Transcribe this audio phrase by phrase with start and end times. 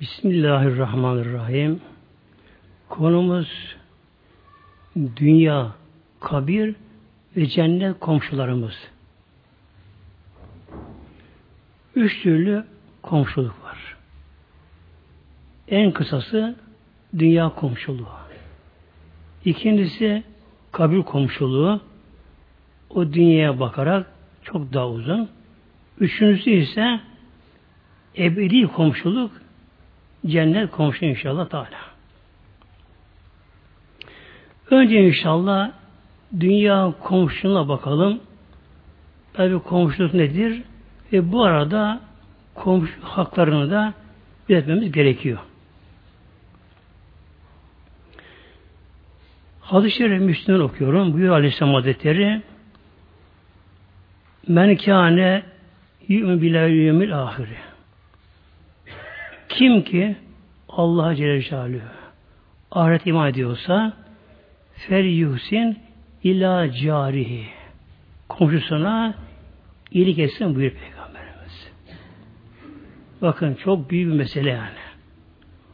[0.00, 1.80] Bismillahirrahmanirrahim.
[2.88, 3.76] Konumuz
[4.96, 5.72] dünya,
[6.20, 6.74] kabir
[7.36, 8.74] ve cennet komşularımız.
[11.94, 12.64] Üç türlü
[13.02, 13.96] komşuluk var.
[15.68, 16.56] En kısası
[17.18, 18.08] dünya komşuluğu.
[19.44, 20.22] İkincisi
[20.72, 21.80] kabir komşuluğu.
[22.90, 24.06] O dünyaya bakarak
[24.42, 25.28] çok daha uzun.
[26.00, 27.00] Üçüncüsü ise
[28.18, 29.47] ebedi komşuluk
[30.26, 31.68] cennet komşu inşallah Teala.
[34.70, 35.70] Önce inşallah
[36.40, 38.20] dünya komşuna bakalım.
[39.32, 40.62] Tabi komşuluk nedir?
[41.12, 42.00] Ve bu arada
[42.54, 43.94] komşu haklarını da
[44.48, 45.38] biletmemiz gerekiyor.
[49.60, 51.12] Hadis-i Şerif Müslüman okuyorum.
[51.12, 52.42] Buyur Aleyhisselam Hazretleri
[54.48, 55.42] Men kâne
[56.08, 57.67] yu'min billahi yevmil ahiri.
[59.58, 60.16] Kim ki
[60.68, 61.80] Allah'a Celle Celaluhu
[62.70, 63.92] ahiret iman ediyorsa
[64.74, 65.78] fer yuhsin
[66.24, 67.44] ila carihi
[68.28, 69.14] komşusuna
[69.90, 71.70] iyilik etsin buyur Peygamberimiz.
[73.22, 74.82] Bakın çok büyük bir mesele yani.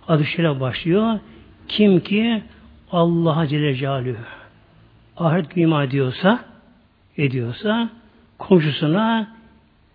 [0.09, 1.19] Adı şöyle başlıyor.
[1.69, 2.43] Kim ki
[2.93, 4.25] Allah'a Celle Celaluhu
[5.17, 6.45] ahiret iman ediyorsa
[7.17, 7.91] ediyorsa
[8.39, 9.37] komşusuna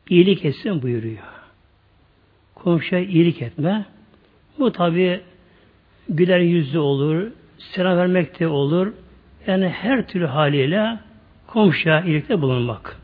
[0.10, 1.39] iyilik etsin buyuruyor.
[2.64, 3.86] Komşuya iyilik etme.
[4.60, 5.22] Bu tabi
[6.10, 8.94] güler yüzlü olur, selam vermek de olur.
[9.48, 11.00] Yani her türlü haliyle
[11.48, 13.00] komşuya iyilikte bulunmak.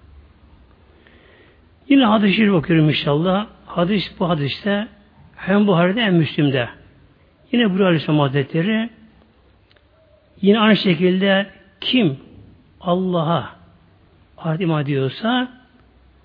[1.89, 3.47] Yine hadis-i okuyorum inşallah.
[3.65, 4.87] Hadis bu hadiste
[5.35, 6.69] hem Buhari'de hem Müslim'de.
[7.51, 8.89] Yine Buhari Aleyhisselam Hazretleri
[10.41, 11.47] yine aynı şekilde
[11.81, 12.17] kim
[12.81, 13.49] Allah'a
[14.59, 15.51] iman ediyorsa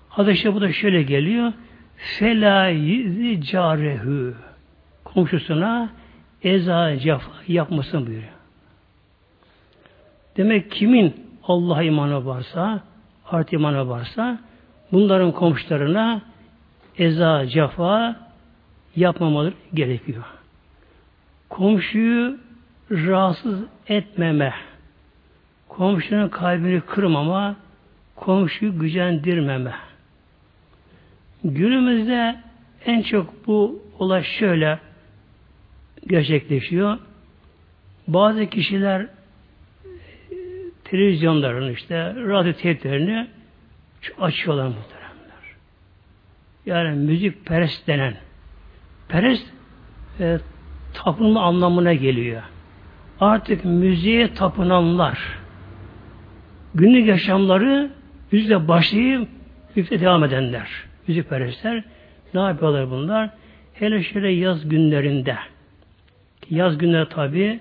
[0.09, 1.53] hadis bu da şöyle geliyor.
[2.01, 4.33] Fela yizi carehu
[5.03, 5.89] komşusuna
[6.43, 8.33] eza cefa yapmasın buyuruyor.
[10.37, 12.81] Demek kimin Allah'a imanı varsa,
[13.25, 14.39] ahiret imanı varsa
[14.91, 16.21] bunların komşularına
[16.97, 18.15] eza cefa
[18.95, 20.23] yapmamaları gerekiyor.
[21.49, 22.37] Komşuyu
[22.91, 24.53] rahatsız etmeme,
[25.67, 27.55] komşunun kalbini kırmama,
[28.15, 29.73] komşuyu gücendirmeme.
[31.43, 32.35] Günümüzde
[32.85, 34.79] en çok bu olay şöyle
[36.07, 36.97] gerçekleşiyor.
[38.07, 39.07] Bazı kişiler
[40.83, 43.27] televizyonların işte radyo teyplerini
[44.19, 45.55] açıyorlar muhteremler.
[46.65, 48.13] Yani müzik perest denen
[49.07, 49.45] perest
[50.19, 50.37] e,
[50.93, 52.41] tapınma anlamına geliyor.
[53.19, 55.19] Artık müziğe tapınanlar
[56.75, 57.91] günlük yaşamları
[58.31, 59.29] müzikle başlayıp
[59.75, 60.90] müzikle devam edenler.
[61.07, 61.83] Müzik perestler
[62.33, 63.29] ne yapıyorlar bunlar?
[63.73, 65.37] Hele şöyle yaz günlerinde
[66.49, 67.59] yaz günleri tabi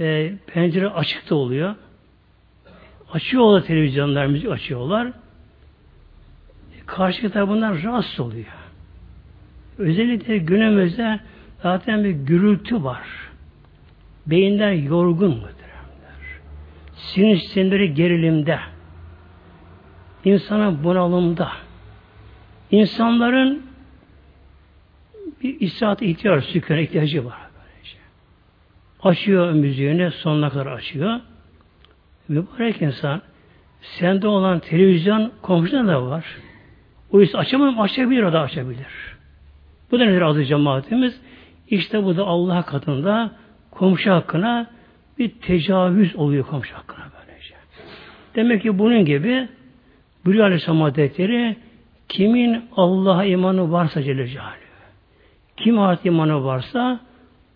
[0.00, 1.74] e, pencere açıkta oluyor.
[3.12, 5.12] Açıyorlar televizyonlar, müzik açıyorlar.
[6.86, 8.46] Karşı tarafından rahatsız oluyor.
[9.78, 11.20] Özellikle günümüzde
[11.62, 13.06] zaten bir gürültü var.
[14.26, 16.40] Beyinler yorgun muhteremler.
[16.94, 18.58] Sinir sistemleri gerilimde.
[20.24, 21.50] İnsana bunalımda.
[22.70, 23.62] İnsanların
[25.42, 27.38] bir istirahat ihtiyacı, sükûne ihtiyacı var.
[27.54, 27.96] Böylece.
[29.02, 31.20] Açıyor müziğini, sonuna kadar açıyor.
[32.28, 33.22] Mübarek insan
[33.80, 36.24] sende olan televizyon komşuda da var.
[37.10, 38.86] O yüzden açamam, açabilir o da açabilir.
[39.90, 41.20] Bu da nedir adı cemaatimiz?
[41.68, 43.32] İşte bu da Allah katında
[43.70, 44.70] komşu hakkına
[45.18, 47.54] bir tecavüz oluyor komşu hakkına böylece.
[48.34, 49.48] Demek ki bunun gibi
[50.26, 51.56] Bülü Aleyhisselam Hazretleri
[52.10, 54.54] kimin Allah'a imanı varsa Celle Celaluhu,
[55.56, 57.00] kim artık imanı varsa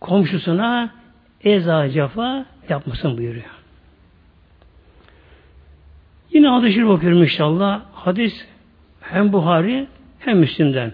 [0.01, 0.91] komşusuna
[1.45, 3.51] eza cefa yapmasın buyuruyor.
[6.33, 7.83] Yine hadis-i şerif okuyorum inşallah.
[7.93, 8.47] Hadis
[9.01, 9.87] hem Buhari
[10.19, 10.93] hem Müslim'den.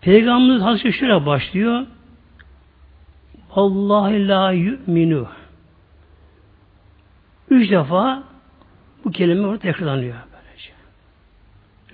[0.00, 1.86] Peygamberimiz hadis şöyle başlıyor.
[3.54, 5.28] Allah la yu'minu.
[7.50, 8.22] Üç defa
[9.04, 10.27] bu kelime orada tekrarlanıyor.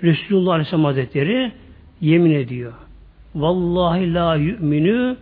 [0.02, 1.52] Resulullah Aleyhisselam Hazretleri
[2.00, 2.72] yemin ediyor.
[3.34, 5.16] Vallahi la yu'minu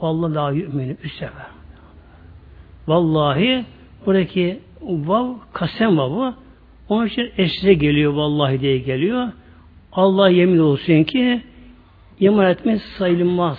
[0.00, 0.96] Vallahi la yu'minu.
[1.02, 1.46] Üç sefer.
[2.88, 3.64] Vallahi
[4.06, 6.34] buradaki vav kasem vavı
[6.88, 9.28] onun için eşsize geliyor vallahi diye geliyor.
[9.92, 11.42] Allah yemin olsun ki
[12.20, 13.58] iman etmez sayılmaz.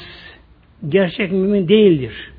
[0.90, 2.32] Gerçek mümin değildir.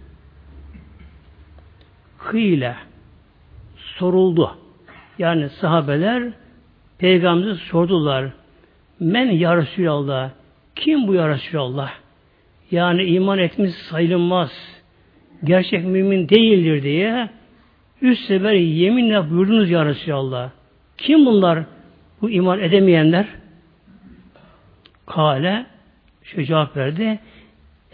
[2.19, 2.77] Hıyla
[3.77, 4.51] soruldu.
[5.19, 6.33] Yani sahabeler
[7.03, 8.25] peygamberimize sordular.
[9.01, 10.31] Men ya Resulallah
[10.77, 11.93] kim bu ya Resulallah?
[12.73, 14.51] yani iman etmiş sayılmaz,
[15.45, 17.29] gerçek mümin değildir diye
[18.03, 20.51] üst sefer yeminle buyurdunuz ya Resulallah.
[20.99, 21.65] Kim bunlar
[22.21, 23.27] bu iman edemeyenler?
[25.07, 25.67] Kale
[26.23, 27.19] şu cevap verdi.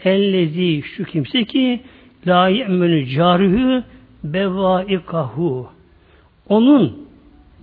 [0.03, 1.81] Ellezi şu kimse ki
[2.27, 3.83] la ye'menü carihü
[4.23, 5.69] bevaikahu.
[6.49, 7.07] Onun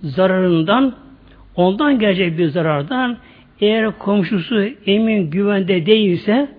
[0.03, 0.95] zararından
[1.57, 3.17] ondan gelecek bir zarardan
[3.61, 6.49] eğer komşusu emin güvende değilse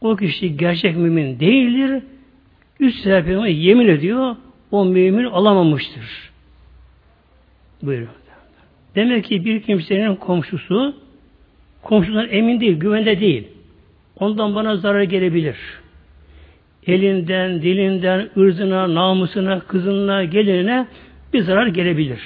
[0.00, 2.02] o kişi gerçek mümin değildir.
[2.80, 4.36] Üst sefer yemin ediyor
[4.70, 6.30] o mümin alamamıştır.
[7.82, 8.08] Buyurun.
[8.94, 10.94] Demek ki bir kimsenin komşusu
[11.82, 13.48] komşudan emin değil, güvende değil.
[14.20, 15.56] Ondan bana zarar gelebilir.
[16.86, 20.86] Elinden, dilinden, ırzına, namusuna, kızına, gelinine
[21.32, 22.20] bir zarar gelebilir.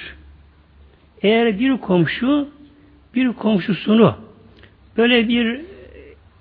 [1.23, 2.49] Eğer bir komşu
[3.15, 4.15] bir komşusunu
[4.97, 5.61] böyle bir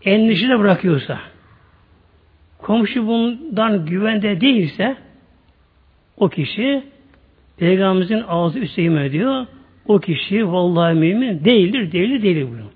[0.05, 1.20] endişede bırakıyorsa,
[2.58, 4.96] komşu bundan güvende değilse,
[6.17, 6.82] o kişi
[7.56, 9.46] Peygamberimizin ağzı üsteyim diyor.
[9.87, 12.73] O kişi vallahi mümin değildir, değildir, değildir buyuruyor.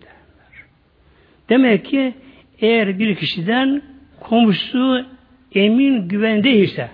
[1.49, 2.15] Demek ki
[2.61, 3.83] eğer bir kişiden
[4.21, 5.05] komşusu
[5.55, 6.91] emin güven değilse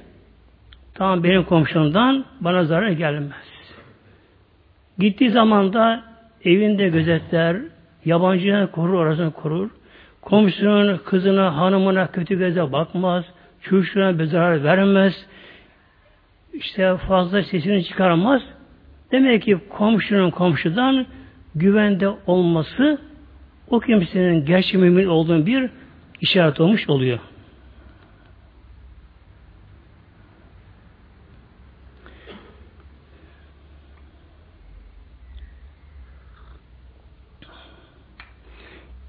[0.94, 3.51] tamam benim komşumdan bana zarar gelmez.
[4.98, 6.02] Gittiği zaman da
[6.44, 7.56] evinde gözetler,
[8.04, 9.70] yabancıya korur, arasını korur.
[10.22, 13.24] Komşunun kızına, hanımına kötü göze bakmaz.
[13.62, 15.26] Çocuğuna bir zarar vermez
[16.52, 18.42] işte fazla sesini çıkaramaz.
[19.12, 21.06] Demek ki komşunun komşudan
[21.54, 22.98] güvende olması
[23.70, 25.70] o kimsenin gerçek mümin olduğunu bir
[26.20, 27.18] işaret olmuş oluyor.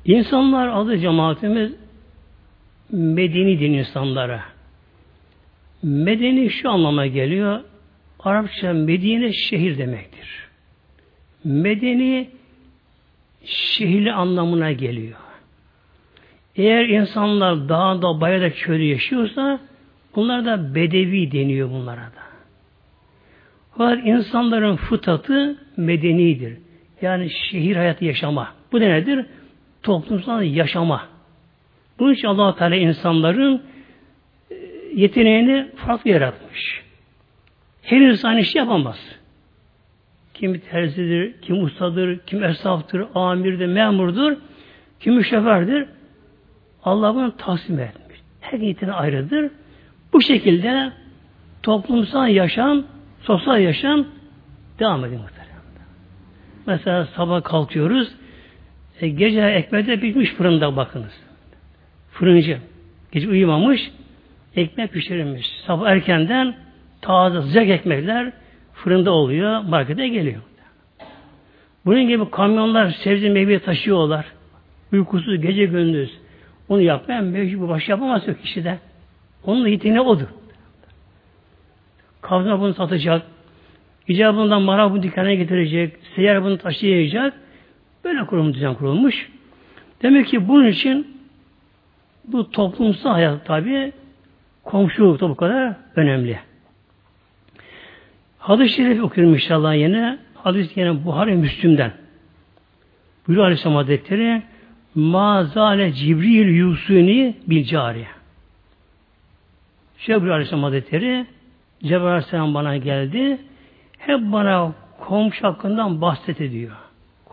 [0.05, 1.71] İnsanlar adı cemaatimiz
[2.91, 4.43] medeni din insanlara.
[5.83, 7.59] Medeni şu anlama geliyor.
[8.19, 10.47] Arapça Medine şehir demektir.
[11.43, 12.29] Medeni
[13.45, 15.17] şehirli anlamına geliyor.
[16.55, 19.59] Eğer insanlar dağda, bayada, çölde yaşıyorsa
[20.15, 22.23] bunlar da bedevi deniyor bunlara da.
[23.77, 26.57] Fakat insanların fıtatı medenidir.
[27.01, 28.53] Yani şehir hayatı yaşama.
[28.71, 29.25] Bu da nedir?
[29.83, 31.07] Toplumsal yaşama.
[31.99, 33.61] Bunun için allah Teala insanların
[34.95, 36.83] yeteneğini farklı yaratmış.
[37.81, 38.99] Her insan iş yapamaz.
[40.33, 44.37] Kim terzidir, kim ustadır, kim esnaftır, amirdir, memurdur,
[44.99, 45.87] kim şofördür.
[46.83, 48.19] Allah bunu taksim etmiş.
[48.41, 49.51] Her yeteneği ayrıdır.
[50.13, 50.91] Bu şekilde
[51.63, 52.83] toplumsal yaşam,
[53.21, 54.05] sosyal yaşam
[54.79, 55.53] devam ediyor muhtemelen.
[56.65, 58.15] Mesela sabah kalkıyoruz,
[59.03, 61.21] e, gece ekmekte bitmiş fırında bakınız.
[62.11, 62.57] Fırıncı.
[63.11, 63.91] Gece uyumamış,
[64.55, 65.47] ekmek pişirilmiş.
[65.67, 66.55] Sabah erkenden
[67.01, 68.31] taze sıcak ekmekler
[68.73, 70.41] fırında oluyor, markete geliyor.
[71.85, 74.25] Bunun gibi kamyonlar sebze meyve taşıyorlar.
[74.93, 76.11] Uykusuz gece gündüz.
[76.69, 78.77] Onu yapmayan mecbur baş yapamaz yok kişi de.
[79.43, 80.27] Onun yeteneği odur.
[82.21, 83.21] Kavga bunu satacak.
[84.07, 85.93] İcabından mara bunu dükkana getirecek.
[86.15, 87.33] Seyyar bunu taşıyacak.
[88.03, 89.29] Böyle kurum düzen kurulmuş.
[90.01, 91.17] Demek ki bunun için
[92.25, 93.91] bu toplumsal hayat tabi
[94.63, 96.39] Komşuluk da bu kadar önemli.
[98.37, 100.19] Hadis-i şerif okuyorum inşallah yine.
[100.35, 101.91] Hadis yine Buhari Müslüm'den.
[103.27, 104.41] Buyuruyor Aleyhisselam Hazretleri
[104.95, 108.05] Mazale Cibril Yusuni bil cari.
[109.97, 111.25] Şöyle buyuruyor Aleyhisselam Hazretleri
[111.83, 113.37] Cebrail Aleyhisselam bana geldi.
[113.97, 116.82] Hep bana komşu hakkından bahset ediyor.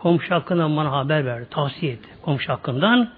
[0.01, 1.47] Komşu hakkından bana haber verdi.
[1.49, 2.09] Tavsiye etti.
[2.21, 3.09] Komşu hakkından.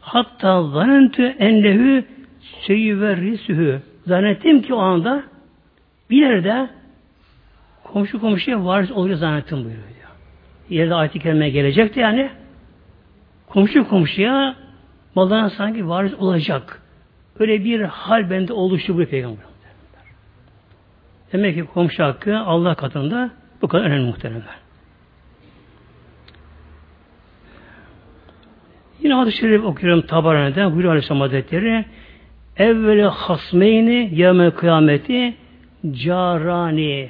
[0.00, 2.04] Hatta zanentü enlehü
[2.66, 5.22] seyyüverrisühü zannettim ki o anda
[6.10, 6.70] bir yerde
[7.84, 9.86] komşu komşuya varis oluyor zannettim buyuruyor.
[10.68, 12.30] Yerde ayet-i kerime gelecekti yani
[13.48, 14.56] komşu komşuya
[15.14, 16.82] maldan sanki varis olacak.
[17.38, 19.44] Öyle bir hal bende oluştu bu peygamber.
[21.32, 23.30] Demek ki komşu hakkı Allah katında
[23.62, 24.65] bu kadar önemli muhteremler.
[29.06, 31.84] Yine hadis-i şerif okuyorum Tabarani'de buyuruyor Aleyhisselam Hazretleri
[32.56, 35.34] Evveli hasmeyni yeme kıyameti
[35.92, 37.08] carani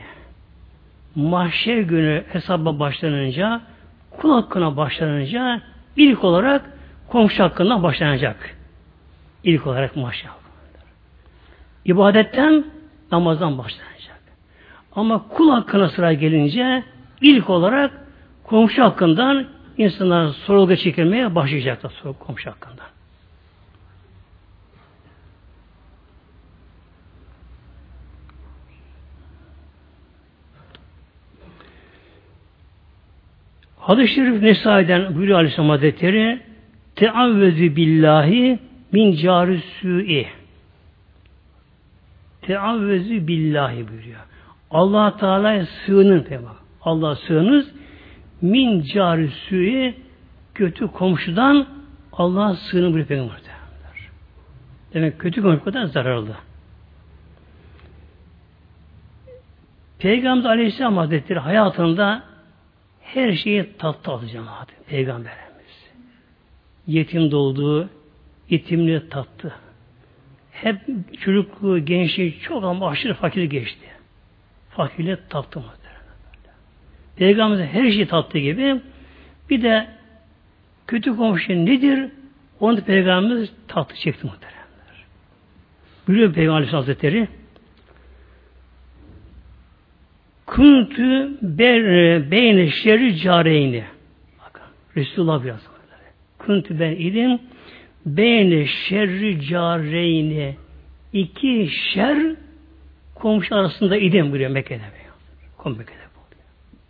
[1.15, 3.61] mahşer günü hesaba başlanınca
[4.11, 5.61] kul hakkına başlanınca
[5.97, 6.63] ilk olarak
[7.09, 8.57] komşu hakkında başlanacak.
[9.45, 10.31] İlk olarak mahşer
[11.85, 12.65] İbadetten
[13.13, 14.21] namazdan başlanacak.
[14.93, 16.85] Ama kul hakkına sıra gelince
[17.21, 17.91] ilk olarak
[18.45, 22.83] komşu hakkından insanlar sorulga çekilmeye başlayacaklar soru komşu hakkında.
[33.79, 36.41] Hadis-i Şerif Nesai'den buyuruyor Aleyhisselam Hazretleri
[36.97, 38.59] Teavvezü billahi
[38.93, 40.27] min cari su'i
[42.43, 44.21] Teavvezü billahi buyuruyor.
[44.71, 46.27] Allah Teala'ya sığının
[46.83, 47.67] Allah sığınız
[48.43, 49.95] min cari su'i
[50.55, 51.67] kötü komşudan
[52.13, 53.41] Allah'a sığının buyuruyor peygamber.
[54.95, 56.37] Demek kötü komşudan zararlı.
[59.99, 62.23] Peygamber Aleyhisselam Hazretleri hayatında
[63.01, 64.69] her şeyi tattı aldı cemaat.
[64.87, 65.91] Peygamberimiz.
[66.87, 67.89] Yetim doğduğu,
[68.51, 69.55] yetimliği tattı.
[70.51, 70.81] Hep
[71.21, 73.87] çocukluğu, gençliği çok ama aşırı fakir geçti.
[74.71, 75.67] Fakirliği tattı mı?
[77.17, 78.81] Peygamberimiz her şeyi tattığı gibi
[79.51, 79.87] bir de
[80.87, 82.11] kötü komşu nedir?
[82.61, 85.05] Onu Peygamberimiz tatlı çekti muhteremler.
[86.09, 87.29] Buyuruyor Peygamber Hazretleri
[90.47, 91.31] Kuntu
[92.31, 93.85] beyne şerri careyni.
[94.45, 94.63] Bakın
[94.97, 95.61] Resulullah biraz.
[96.39, 97.39] Kuntu ben idim
[98.07, 100.57] beyne şerri careyni.
[101.13, 102.19] İki şer
[103.15, 104.83] komşu arasında idim buyuruyor Mekke'de.
[105.57, 106.06] Kom Mekke'de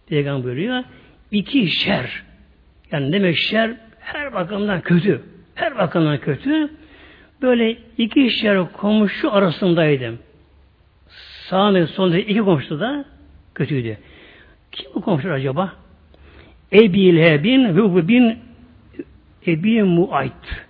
[0.08, 0.84] Peygamber buyuruyor.
[1.30, 2.22] İki şer.
[2.92, 5.22] Yani demek şer her bakımdan kötü.
[5.54, 6.70] Her bakımdan kötü.
[7.42, 10.18] Böyle iki şer komşu arasındaydım.
[11.48, 13.04] Sağında sonunda iki komşu da
[13.54, 13.98] kötüydü.
[14.72, 15.72] Kim bu komşular acaba?
[16.72, 18.38] Ebi Leheb'in ve bin
[19.46, 20.66] Ebi Muayt.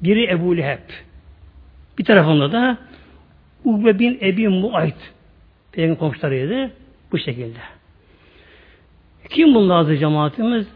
[0.00, 0.90] Biri Ebu Leheb.
[1.98, 2.78] Bir tarafında da
[3.64, 5.12] Ugbe bin Ebi Muayt.
[5.72, 6.70] Peygamber komşularıydı.
[7.12, 7.58] Bu şekilde.
[9.30, 10.66] Kim bunlar azı cemaatimiz?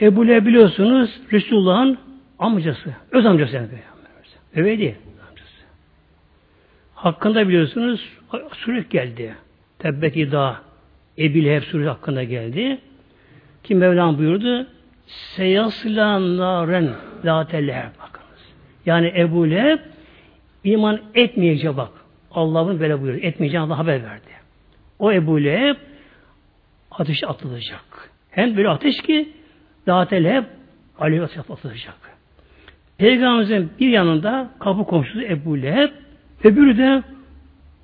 [0.00, 1.98] Ebu Leheb biliyorsunuz Resulullah'ın
[2.38, 2.94] amcası.
[3.10, 3.68] Öz amcası yani.
[4.54, 4.96] Öyle.
[5.28, 5.60] Amcası.
[6.94, 8.08] Hakkında biliyorsunuz
[8.52, 9.34] sürük geldi.
[9.78, 10.56] Tebbet İda
[11.18, 12.78] Ebil Leheb suresi hakkında geldi.
[13.64, 14.66] Ki Mevlam buyurdu
[15.06, 16.88] Seyasla naren
[17.24, 18.40] lateleheb bakınız.
[18.86, 19.78] Yani Ebu Leheb
[20.64, 21.90] iman etmeyecek bak.
[22.30, 23.18] Allah'ın böyle buyurdu.
[23.22, 24.30] Etmeyeceğini Allah haber verdi.
[24.98, 25.76] O Ebu Leheb
[26.90, 28.10] ateşe atılacak.
[28.30, 29.28] Hem böyle ateş ki
[29.88, 30.44] lateleheb
[30.98, 31.94] aleyhi atılacak.
[32.98, 35.90] Peygamberimizin bir yanında kapı komşusu Ebu Leheb,
[36.44, 37.02] öbürü de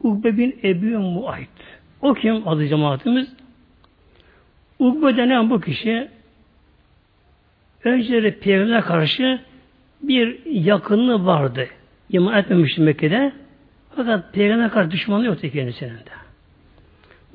[0.02, 1.48] Ukbe bin Ebu Muayt.
[2.02, 3.28] O kim adı cemaatimiz?
[4.78, 6.08] Ukbe denen bu kişi
[7.84, 9.40] önceleri Peygamber'e karşı
[10.02, 11.66] bir yakınlığı vardı.
[12.10, 13.32] İman etmemişti Mekke'de.
[13.96, 16.16] Fakat Peygamber'e karşı düşmanlığı yoktu kendisinin de.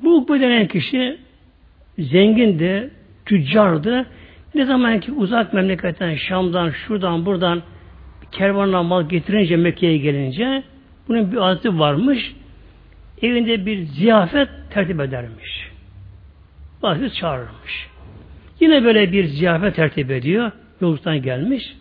[0.02, 1.18] Bu Ukbe denen kişi
[1.98, 2.90] zengindi,
[3.26, 4.06] tüccardı.
[4.54, 7.62] Ne zaman ki uzak memleketten, Şam'dan, şuradan, buradan
[8.32, 10.62] kervanla mal getirince Mekke'ye gelince
[11.08, 12.34] bunun bir adeti varmış
[13.22, 15.70] evinde bir ziyafet tertip edermiş.
[16.82, 17.88] Bazı çağırırmış.
[18.60, 20.52] Yine böyle bir ziyafet tertip ediyor.
[20.80, 21.76] Yolculuktan gelmiş.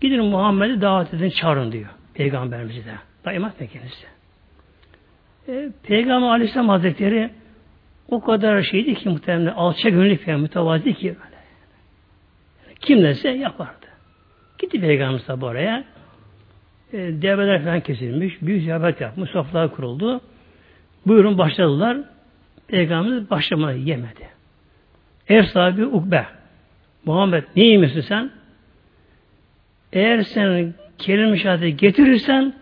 [0.00, 1.88] Gidin Muhammed'i davet edin çağırın diyor.
[2.14, 2.94] Peygamberimizi de.
[3.24, 4.06] Daima kendisi.
[5.48, 7.30] E, Peygamber Aleyhisselam Hazretleri
[8.10, 11.34] o kadar şeydi ki muhtemelen alçak gönüllük ve mütevazi ki böyle.
[12.80, 13.86] Kim dese yapardı.
[14.58, 15.84] Gitti Peygamberimiz tabi oraya.
[16.92, 18.42] E, develer falan kesilmiş.
[18.42, 19.30] Büyük ziyafet yapmış.
[19.30, 20.20] Sofralar kuruldu.
[21.06, 21.96] Buyurun başladılar.
[22.68, 24.28] Peygamberimiz başlamadı yemedi.
[25.28, 26.26] Ev sahibi Ukbe.
[27.04, 28.30] Muhammed ne yemişsin sen?
[29.92, 32.54] Eğer sen kelime şehadeti getirirsen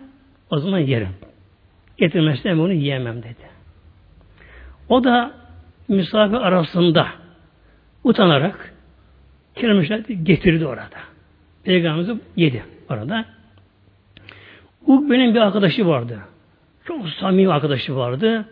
[0.50, 1.14] o zaman yerim.
[1.96, 3.51] Getirmezsen onu yiyemem dedi.
[4.89, 5.33] O da
[5.89, 7.09] misafir arasında
[8.05, 8.75] utanarak
[9.61, 10.99] şehadeti getirdi orada.
[11.65, 13.25] Peygamberimiz yedi orada.
[14.87, 16.21] Ukbe'nin bir arkadaşı vardı.
[16.85, 18.49] Çok samimi arkadaşı vardı.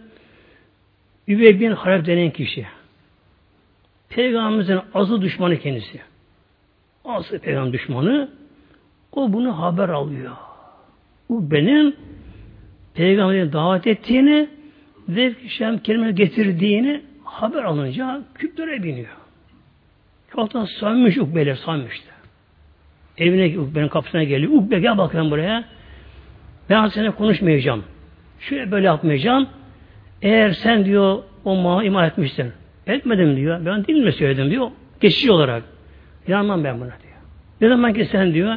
[1.29, 2.67] Üvey bin Halep denen kişi.
[4.09, 6.01] Peygamberimizin azı düşmanı kendisi.
[7.05, 8.31] Azı peygamber düşmanı.
[9.13, 10.37] O bunu haber alıyor.
[11.29, 11.97] Bu benim
[12.95, 14.49] peygamberin davet ettiğini
[15.09, 15.81] ve şem
[16.15, 19.17] getirdiğini haber alınca küplere biniyor.
[20.33, 22.11] Çoktan sanmış Ukbe'ler sanmıştı.
[23.19, 24.53] Evine Ukbe'nin kapısına geliyor.
[24.53, 25.65] Ukbe gel bakayım buraya.
[26.71, 27.85] Ben seninle konuşmayacağım.
[28.41, 29.49] Şöyle böyle yapmayacağım.
[30.23, 32.53] Eğer sen diyor o mağı iman etmişsin.
[32.87, 33.67] Etmedim diyor.
[33.67, 34.71] Ben değil mi söyledim diyor.
[35.01, 35.63] Geçici olarak.
[36.29, 37.15] Yanmam ben buna diyor.
[37.61, 38.57] Ne zaman ki sen diyor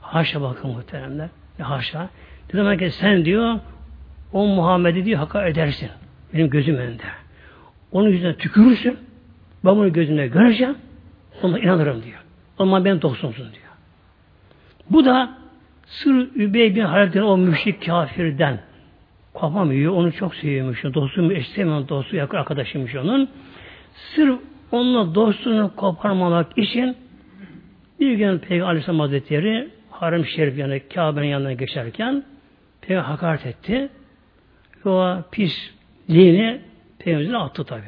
[0.00, 1.28] haşa bakın muhteremler.
[1.58, 2.08] Ya haşa.
[2.54, 3.58] Ne zaman ki sen diyor
[4.32, 5.90] o Muhammed'i diyor haka edersin.
[6.34, 7.02] Benim gözüm önünde.
[7.92, 8.98] Onun yüzüne tükürürsün.
[9.64, 10.76] Ben bunu gözüne göreceğim.
[11.42, 12.18] Ona inanırım diyor.
[12.58, 13.72] O ben dostumsun diyor.
[14.90, 15.38] Bu da
[15.86, 18.60] Sır Übey bin Halid'in o müşrik kafirden
[19.40, 19.92] Kafam yiyor.
[19.92, 20.84] Onu çok seviyormuş.
[20.84, 23.28] Dostum, eş sevmem dostu, yakın arkadaşıymış onun.
[23.94, 24.38] Sırf
[24.72, 26.96] onunla dostluğunu koparmamak için
[28.00, 32.24] bir gün Peygamber Aleyhisselam Hazretleri Harem Şerif yani Kabe'nin yanına geçerken
[32.80, 33.88] Peygamber hakaret etti.
[34.88, 36.60] O pisliğini
[36.98, 37.84] Peygamber'e attı tabi.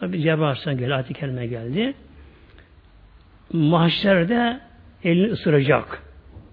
[0.00, 1.94] Tabi Cebrail Aleyhisselam geldi, ayet kelime geldi.
[3.52, 4.60] Mahşerde
[5.04, 6.02] elini ısıracak.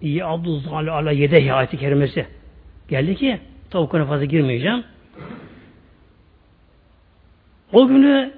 [0.01, 2.27] İyi Abdülzali ala yedehi ayet kerimesi
[2.89, 4.83] geldi ki tabi konuya fazla girmeyeceğim.
[7.73, 8.33] O günü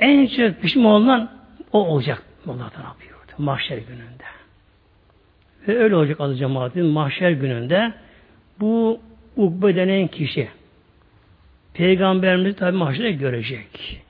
[0.00, 1.30] en çok pişman olan
[1.72, 2.22] o olacak.
[2.46, 3.32] Allah ne yapıyordu?
[3.38, 4.24] Mahşer gününde.
[5.68, 7.92] Ve öyle olacak adı cemaatin mahşer gününde
[8.62, 9.00] bu
[9.36, 10.48] Ukbe denen kişi
[11.74, 14.02] Peygamberimizi tabi mahşere görecek.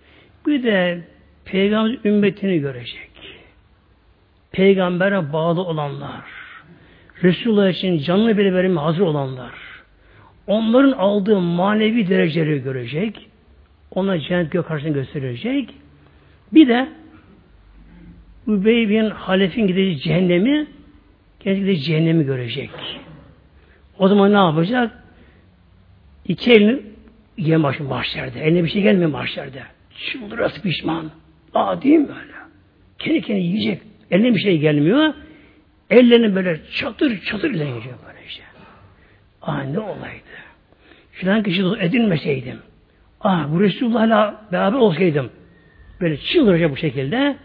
[0.46, 1.00] Bir de
[1.44, 3.10] Peygamber ümmetini görecek.
[4.52, 6.24] Peygambere bağlı olanlar,
[7.22, 9.52] Resulullah için canlı bile verime hazır olanlar,
[10.46, 13.28] onların aldığı manevi dereceleri görecek,
[13.90, 15.74] ona cennet gök karşısını gösterecek.
[16.52, 16.88] Bir de
[18.48, 20.66] Übey bin Halef'in gideceği cehennemi
[21.40, 22.70] kendi gideceği cehennemi görecek.
[24.02, 24.90] O zaman ne yapacak?
[26.28, 26.80] İki elini
[27.36, 28.40] yiye başı mahşerde.
[28.40, 29.62] Eline bir şey gelmiyor mahşerde.
[29.96, 31.10] Çıldırası pişman.
[31.54, 32.32] Aa değil mi böyle?
[32.98, 33.82] Kendi kendine yiyecek.
[34.10, 35.14] Eline bir şey gelmiyor.
[35.90, 38.42] Ellerini böyle çatır çatır ile yiyecek böyle işte.
[39.42, 40.32] Aa ne olaydı.
[41.12, 42.58] Filan kişi edinmeseydim.
[43.20, 45.30] Ah bu Resulullah'la beraber olsaydım
[46.00, 47.36] böyle çıldıracak bu şekilde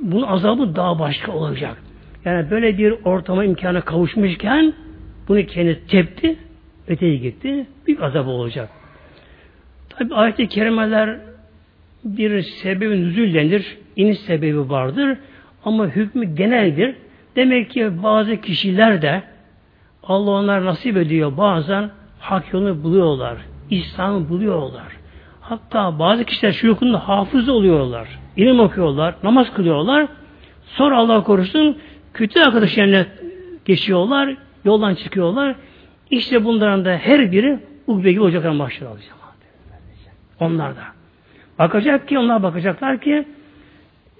[0.00, 1.82] bunun azabı daha başka olacak.
[2.24, 4.74] Yani böyle bir ortama imkana kavuşmuşken
[5.28, 6.36] bunu kendi tepti,
[6.88, 8.68] öteye gitti, bir azabı olacak.
[9.88, 11.18] Tabi ayet-i kerimeler
[12.04, 15.18] bir sebebi nüzül denir, iniş sebebi vardır
[15.64, 16.94] ama hükmü geneldir.
[17.36, 19.22] Demek ki bazı kişiler de
[20.02, 23.36] Allah onlar nasip ediyor bazen hak yolunu buluyorlar.
[23.70, 24.98] İslam'ı buluyorlar.
[25.40, 28.08] Hatta bazı kişiler şuyukunda hafız oluyorlar.
[28.36, 30.08] ilim okuyorlar, namaz kılıyorlar.
[30.66, 31.78] Sonra Allah korusun
[32.14, 33.06] kötü arkadaşlarına
[33.64, 35.56] geçiyorlar, yoldan çıkıyorlar.
[36.10, 39.14] İşte bunların da her biri Ukbe gibi olacaklar mahşer alacak.
[40.40, 40.82] Onlar da.
[41.58, 43.24] Bakacak ki, onlar bakacaklar ki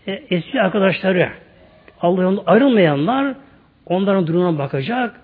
[0.06, 1.28] e, eski arkadaşları
[2.00, 3.34] Allah'ın ayrılmayanlar
[3.86, 5.20] onların durumuna bakacak.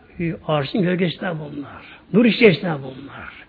[0.46, 1.82] Arşın gölgesinde bunlar.
[2.12, 3.44] Nur içerisinde bunlar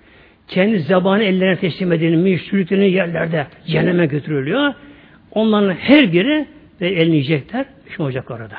[0.47, 4.73] kendi zabanı ellerine teslim edilmiş, sürüklenen yerlerde cehenneme götürülüyor.
[5.31, 6.47] Onların her biri
[6.81, 8.55] ve elini yiyecekler, düşman olacak orada.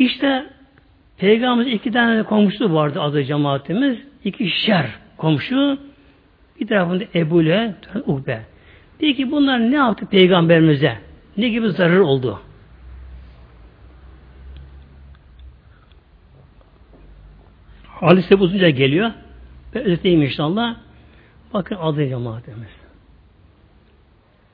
[0.00, 0.46] İşte
[1.18, 3.98] Peygamberimiz iki tane komşusu vardı adı cemaatimiz.
[4.24, 4.86] İki şer
[5.16, 5.78] komşu.
[6.60, 7.74] Bir tarafında Ebule,
[8.06, 8.42] Uhbe.
[8.98, 10.98] Peki bunlar ne yaptı Peygamberimize?
[11.36, 12.40] Ne gibi zarar oldu?
[17.86, 19.10] Hadis hep uzunca geliyor.
[19.74, 20.76] Ben özetleyeyim inşallah.
[21.54, 22.70] Bakın adı cemaatimiz.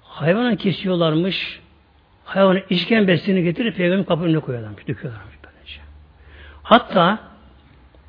[0.03, 1.61] Hayvana kesiyorlarmış.
[2.25, 4.89] Hayvanı işkembesini getirip peygamberin kapının önüne koyuyorlarmış.
[4.89, 5.26] Döküyorlarmış böylece.
[6.67, 7.19] Hatta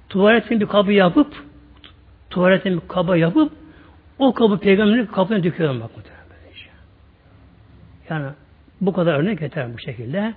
[0.09, 1.45] tuvaletin bir kabı yapıp
[2.29, 3.51] tuvaletin bir kaba yapıp
[4.19, 6.69] o kabı peygamberin kapına döküyorlar bak böylece.
[8.09, 8.27] Yani
[8.81, 10.33] bu kadar örnek yeter bu şekilde.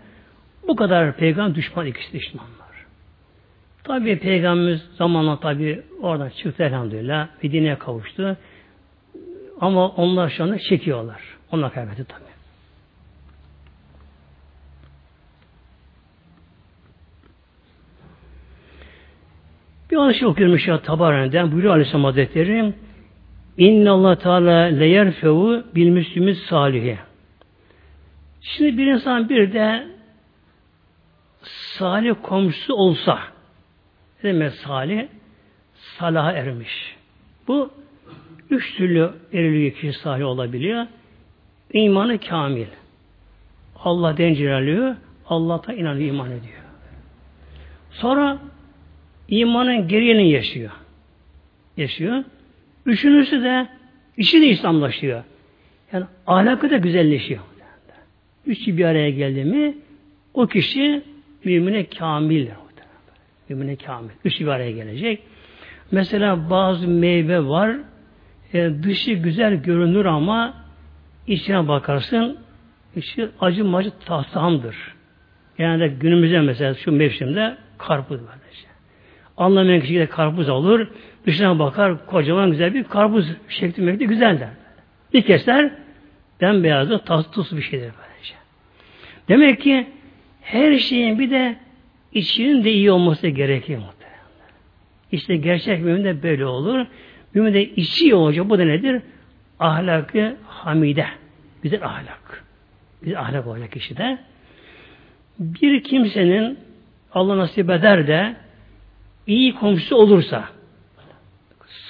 [0.69, 2.87] Bu kadar peygamber düşman ikisi düşmanlar.
[3.85, 7.29] Tabi Peygamberimiz zamanla tabi oradan çıktı elhamdülillah.
[7.43, 8.37] Medine'ye kavuştu.
[9.61, 11.21] Ama onlar şu anda çekiyorlar.
[11.53, 12.30] Onlar kaybetti tabi.
[19.91, 22.73] Bir hadis okuyormuş ya Tabarene'den buyuruyor Aleyhisselam Hazretleri
[23.59, 26.99] İnna Allah Teala leyerfevu bil müslümü salihi.
[28.41, 29.87] Şimdi bir insan bir de
[31.79, 33.19] salih komşusu olsa
[34.25, 35.07] ne demek salih?
[35.75, 36.97] Salaha ermiş.
[37.49, 37.71] Bu
[38.51, 40.87] üç türlü eriliği kişi salih olabiliyor.
[41.73, 42.67] İmanı kamil.
[43.85, 44.97] Allah dencireliyor.
[45.27, 46.63] Allah'ta inanıyor, iman ediyor.
[47.91, 48.39] Sonra
[49.31, 50.71] imanın gereğini yaşıyor.
[51.77, 52.25] Yaşıyor.
[52.87, 53.69] Üçüncüsü de
[54.17, 55.25] işi de İslamlaşıyor.
[55.93, 57.41] Yani ahlakı da güzelleşiyor.
[58.47, 59.75] Üçü bir araya geldi mi
[60.35, 61.03] o kişi
[61.45, 62.55] mümine kamildir.
[63.49, 64.11] Mümine kamil.
[64.25, 65.23] Üç bir araya gelecek.
[65.91, 67.77] Mesela bazı meyve var
[68.53, 70.55] e, dışı güzel görünür ama
[71.27, 72.39] içine bakarsın
[72.97, 74.77] içi acı macı tahtamdır.
[75.59, 78.39] Yani günümüzde mesela şu mevsimde karpuz var.
[78.53, 78.69] Işte.
[79.41, 80.89] Anlamayan kişi de karpuz alır.
[81.27, 84.49] Dışına bakar kocaman güzel bir karpuz şekli mekli güzel der.
[85.15, 85.71] Bir keser
[86.41, 88.35] bembeyazı tatlı tuzlu bir şeydir böylece.
[89.29, 89.87] Demek ki
[90.43, 91.57] her şeyin bir de
[92.13, 93.83] İçinin de iyi olması gerekiyor.
[95.13, 96.87] İşte gerçek mümin de böyle olur.
[97.35, 98.51] Mümin de içi olacak.
[98.51, 99.03] Bu da nedir?
[99.59, 101.07] Ahlakı hamide.
[101.63, 102.45] Güzel ahlak.
[103.03, 104.19] Güzel ahlak olacak kişide.
[105.39, 106.59] Bir kimsenin
[107.13, 108.37] Allah nasip eder de
[109.31, 110.45] iyi komşusu olursa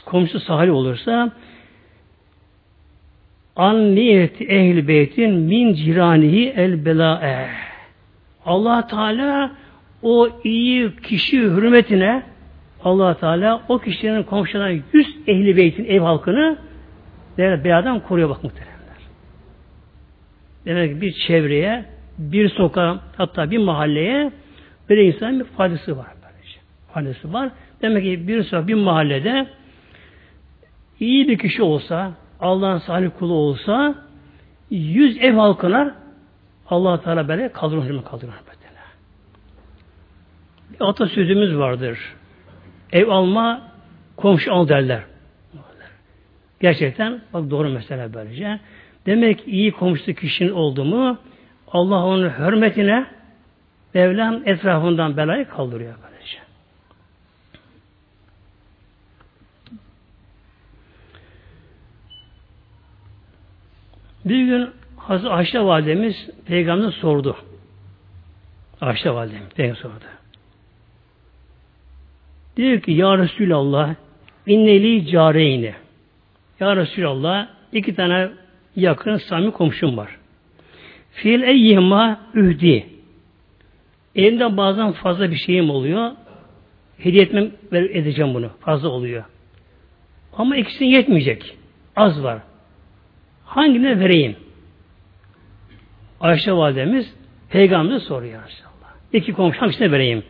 [0.06, 1.32] komşu salih olursa
[3.56, 7.48] an niyeti ehl beytin min ciranihi el bela'e
[8.44, 9.50] Allah Teala
[10.02, 12.22] o iyi kişi hürmetine
[12.84, 16.58] allah Teala o kişilerin komşularına yüz ehli beytin ev halkını
[17.38, 19.00] beladan koruyor bak muhteremler.
[20.64, 21.84] Demek ki bir çevreye,
[22.18, 24.32] bir sokağa, hatta bir mahalleye
[24.88, 26.19] böyle insanın bir faydası var.
[26.94, 27.50] Faydası var.
[27.82, 29.46] Demek ki bir sokak, bir mahallede
[31.00, 33.94] iyi bir kişi olsa, Allah'ın salih kulu olsa,
[34.70, 35.94] yüz ev halkına
[36.66, 38.60] allah Teala böyle kaldırır kaldırır böyle.
[40.72, 41.98] Bir atasözümüz vardır.
[42.92, 43.62] Ev alma,
[44.16, 45.02] komşu al derler.
[46.60, 48.60] Gerçekten bak doğru mesele böylece.
[49.06, 51.18] Demek iyi komşu kişinin oldu mu
[51.72, 53.06] Allah onun hürmetine
[53.94, 56.38] Mevlam etrafından belayı kaldırıyor böylece.
[64.24, 67.36] Bir gün Hazreti Ayşe validemiz peygamber sordu.
[68.80, 70.04] Ayşe validemiz peygamber sordu.
[72.56, 73.94] Diyor ki Ya Resulallah
[74.46, 75.74] inneli careyni.
[76.60, 78.28] Ya Resulallah iki tane
[78.76, 80.16] yakın sami komşum var.
[81.10, 82.86] Fiil eyyihma ühdi.
[84.14, 86.10] Elimde bazen fazla bir şeyim oluyor.
[86.98, 88.50] Hediye etmem edeceğim bunu.
[88.60, 89.24] Fazla oluyor.
[90.32, 91.56] Ama ikisini yetmeyecek.
[91.96, 92.42] Az var.
[93.50, 94.36] Hangine vereyim?
[96.20, 97.14] Ayşe validemiz
[97.48, 98.94] peygamber soruyor inşallah.
[99.12, 100.22] İki komşu hangisine vereyim?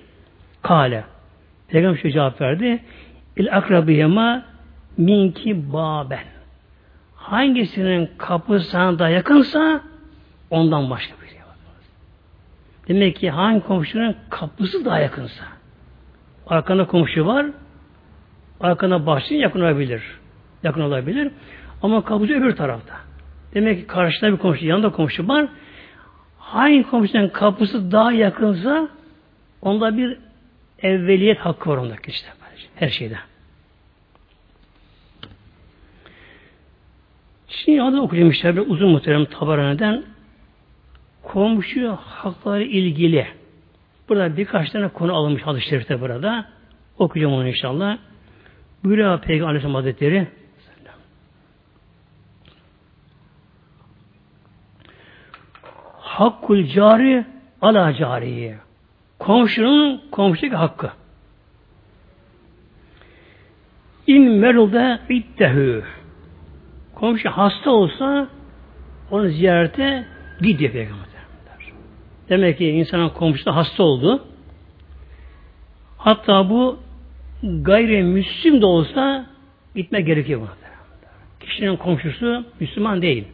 [0.62, 1.04] Kale.
[1.68, 2.82] Peygamber şu cevap verdi.
[3.36, 4.44] İl akrabiyema
[4.96, 6.24] minki baben.
[7.14, 9.80] Hangisinin kapısı sana daha yakınsa
[10.50, 11.56] ondan başka bir şey var.
[12.88, 15.44] Demek ki hangi komşunun kapısı daha yakınsa
[16.46, 17.46] arkana komşu var
[18.60, 20.02] arkana bahçe yakın olabilir.
[20.62, 21.32] Yakın olabilir.
[21.82, 23.09] Ama kapısı öbür tarafta.
[23.54, 25.46] Demek ki karşıda bir komşu, yanında komşu var.
[26.38, 28.88] Hangi komşunun kapısı daha yakınsa
[29.62, 30.18] onda bir
[30.82, 32.28] evveliyet hakkı var ondaki işte.
[32.74, 33.16] Her şeyde.
[37.48, 40.04] Şimdi adı okuyacağım işte bir uzun muhterem tabaraneden
[41.22, 43.26] komşu hakları ilgili
[44.08, 46.44] burada birkaç tane konu alınmış hadis-i burada.
[46.98, 47.98] Okuyacağım onu inşallah.
[48.84, 50.28] Buyuruyor Peygamber Aleyhisselam Hazretleri
[56.20, 57.24] Hakkul cari
[57.62, 58.54] ala cariye.
[59.18, 60.90] Komşunun komşuluk hakkı.
[64.06, 65.84] İn merulde iddehü.
[66.94, 68.28] Komşu hasta olsa
[69.10, 70.04] onu ziyarete
[70.40, 71.06] gidiyor peygamber.
[72.28, 74.24] Demek ki insanın komşusu hasta oldu.
[75.98, 76.78] Hatta bu
[77.42, 79.26] gayrimüslim de olsa
[79.76, 80.50] gitme gerekiyor buna.
[81.40, 83.24] Kişinin komşusu Müslüman değil.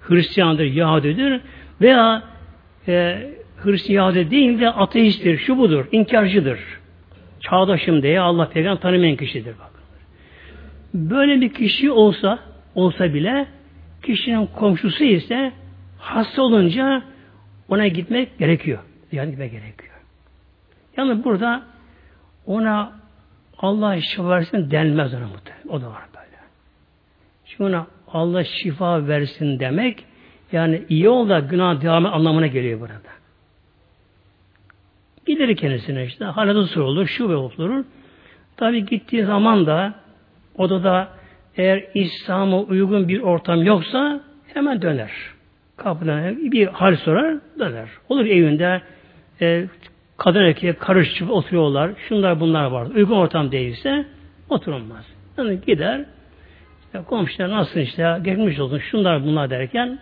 [0.00, 1.40] Hristiyandır, Yahudidir
[1.82, 2.22] veya
[2.88, 6.60] e, Hristiyan Yahudi değil de ateisttir, şu budur, inkarcıdır.
[7.40, 9.54] Çağdaşım diye Allah peygamber tanımayan kişidir.
[9.58, 9.70] Bak.
[10.94, 12.38] Böyle bir kişi olsa
[12.74, 13.46] olsa bile
[14.02, 15.52] kişinin komşusu ise
[15.98, 17.02] hasta olunca
[17.68, 18.78] ona gitmek gerekiyor.
[19.12, 19.92] Yani gitmek gerekiyor.
[20.96, 21.62] Yani burada
[22.46, 22.92] ona
[23.58, 25.68] Allah şifa versin denmez ona muhtemelen.
[25.68, 26.36] O da var böyle.
[27.44, 30.04] Çünkü ona Allah şifa versin demek
[30.52, 32.94] yani iyi ol da günah devam anlamına geliyor burada.
[35.26, 36.24] Gider kendisine işte.
[36.24, 37.84] Halde sorulur, şu ve olur.
[38.56, 39.94] Tabi gittiği zaman da
[40.58, 41.08] odada
[41.56, 44.20] eğer İslam'a uygun bir ortam yoksa
[44.54, 45.10] hemen döner.
[45.76, 47.88] Kapıdan bir hal sorar, döner.
[48.08, 48.82] Olur evinde
[49.40, 49.66] e,
[50.16, 51.90] kadın erkeğe karışık oturuyorlar.
[52.08, 52.86] Şunlar bunlar var.
[52.86, 54.06] Uygun ortam değilse
[54.48, 55.04] oturulmaz.
[55.38, 56.04] Yani gider
[56.80, 59.98] işte komşular nasıl işte geçmiş olsun şunlar bunlar derken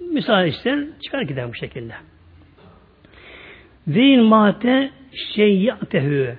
[0.00, 1.94] müsaade ister çıkar gider bu şekilde.
[3.88, 4.90] Ve in mate
[5.34, 6.38] şeyyatehü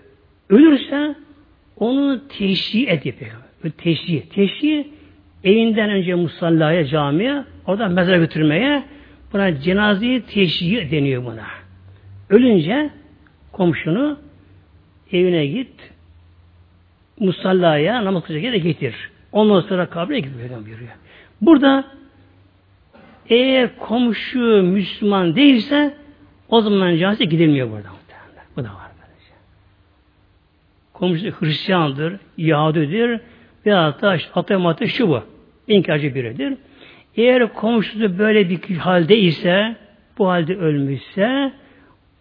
[0.50, 1.16] ölürse
[1.78, 3.32] onu teşhi yapıyor.
[3.78, 4.30] Teşhi.
[4.30, 4.88] Teşhi
[5.44, 8.84] evinden önce musallaya, camiye, orada mezara götürmeye
[9.34, 11.46] buna cenazeyi teşhi deniyor buna.
[12.30, 12.90] Ölünce
[13.52, 14.20] komşunu
[15.12, 15.92] evine git
[17.20, 18.96] musallaya namaz kılacak yere getir.
[19.32, 20.90] Ondan sonra kabre git buyuruyor.
[21.42, 21.99] Burada
[23.30, 25.94] eğer komşu Müslüman değilse
[26.50, 27.90] o zaman cenaze gidilmiyor burada.
[28.58, 28.90] Bu da var.
[31.00, 33.20] Komşu Hristiyandır, Yahudidir.
[33.66, 34.18] veya da
[34.66, 35.24] atı şu bu.
[35.68, 36.58] İnkarcı biridir.
[37.16, 39.76] Eğer komşusu böyle bir halde ise,
[40.18, 41.54] bu halde ölmüşse,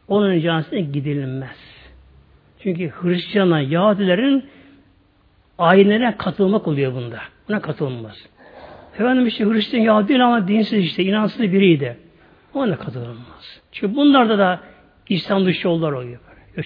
[0.09, 1.89] onun canısına gidilmez.
[2.63, 4.45] Çünkü Hristiyanlar, Yahudilerin
[5.59, 7.19] ayinlerine katılmak oluyor bunda.
[7.49, 8.29] Buna katılmaz.
[8.99, 11.97] Efendim işte Hristiyan Yahudi ama dinsiz işte, inansız biriydi.
[12.55, 13.61] Ona katılmaz.
[13.73, 14.61] Çünkü bunlarda da
[15.09, 16.21] İslam dışı yollar oluyor.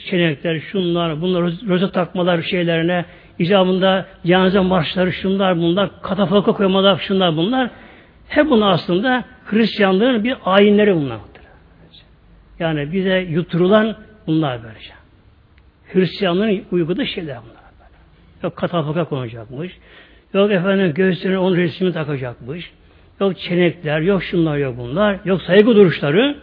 [0.05, 3.05] Çenekler, şunlar, bunlar, roza takmalar şeylerine,
[3.39, 7.71] icabında cenaze marşları, şunlar, bunlar, katafalka koymalar, şunlar, bunlar.
[8.29, 11.43] Hep bunlar aslında Hristiyanlığın bir ayinleri bunlardır.
[12.59, 14.93] Yani bize yuturulan bunlar böylece.
[15.93, 17.63] Hristiyanlığın uyguladığı şeyler bunlar.
[18.43, 19.79] Yok katafalka konacakmış.
[20.35, 22.73] Yok efendim göğsüne onun resmini takacakmış.
[23.21, 25.19] Yok çenekler, yok şunlar, yok bunlar.
[25.25, 26.37] Yok saygı duruşları.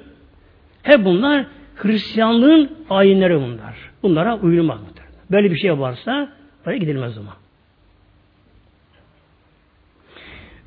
[0.83, 3.75] Hep bunlar Hristiyanlığın ayinleri bunlar.
[4.03, 5.03] Bunlara uyulmaktadır.
[5.31, 6.29] Böyle bir şey varsa
[6.65, 7.37] oraya gidilmez ama.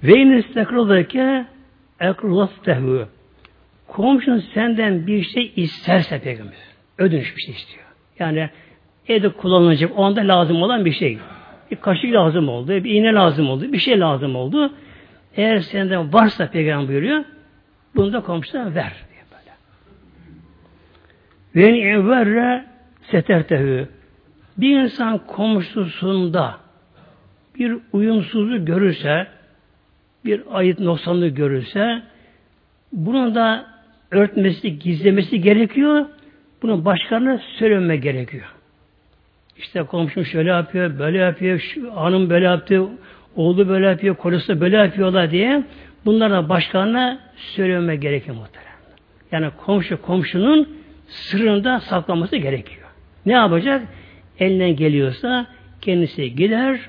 [0.02, 1.44] Ve in istekraldaki
[2.00, 3.06] ekrulastehu
[3.88, 6.54] komşun senden bir şey isterse peygamber.
[6.98, 7.84] Ödünç bir şey istiyor.
[8.18, 8.50] Yani
[9.08, 11.18] evde kullanılacak o anda lazım olan bir şey.
[11.72, 14.72] Bir kaşık lazım oldu, bir iğne lazım oldu, bir şey lazım oldu.
[15.36, 17.24] Eğer senden varsa peygamber buyuruyor,
[17.96, 18.92] bunu da komşuna ver.
[21.56, 22.64] Ve evverre
[23.02, 23.88] setertehü.
[24.56, 26.56] Bir insan komşusunda
[27.58, 29.26] bir uyumsuzluk görürse,
[30.24, 32.02] bir ayıt noksanlığı görürse,
[32.92, 33.66] bunu da
[34.10, 36.06] örtmesi, gizlemesi gerekiyor.
[36.62, 38.54] Bunu başkalarına söylememe gerekiyor.
[39.62, 42.82] İşte komşum şöyle yapıyor, böyle yapıyor, şu hanım böyle yaptı,
[43.36, 45.62] oğlu böyle yapıyor, kocası böyle yapıyorlar diye
[46.04, 48.72] bunlara başkalarına söylememe gerekiyor muhtemelen.
[49.32, 50.68] Yani komşu komşunun
[51.06, 52.88] sırrında saklaması gerekiyor.
[53.26, 53.82] Ne yapacak?
[54.38, 55.46] Elinden geliyorsa
[55.80, 56.80] kendisi gider,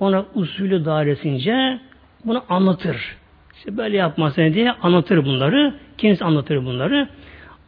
[0.00, 1.78] ona usulü dairesince
[2.24, 3.16] bunu anlatır.
[3.56, 5.74] İşte böyle yapmasın diye anlatır bunları.
[5.98, 7.08] Kendisi anlatır bunları.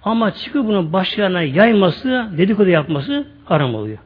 [0.03, 3.99] Ama çıkıp bunu başlarına yayması, dedikodu yapması haram oluyor.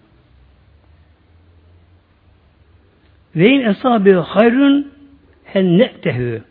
[3.36, 4.92] Ve in esabi hayrun
[5.44, 6.42] hennetehü.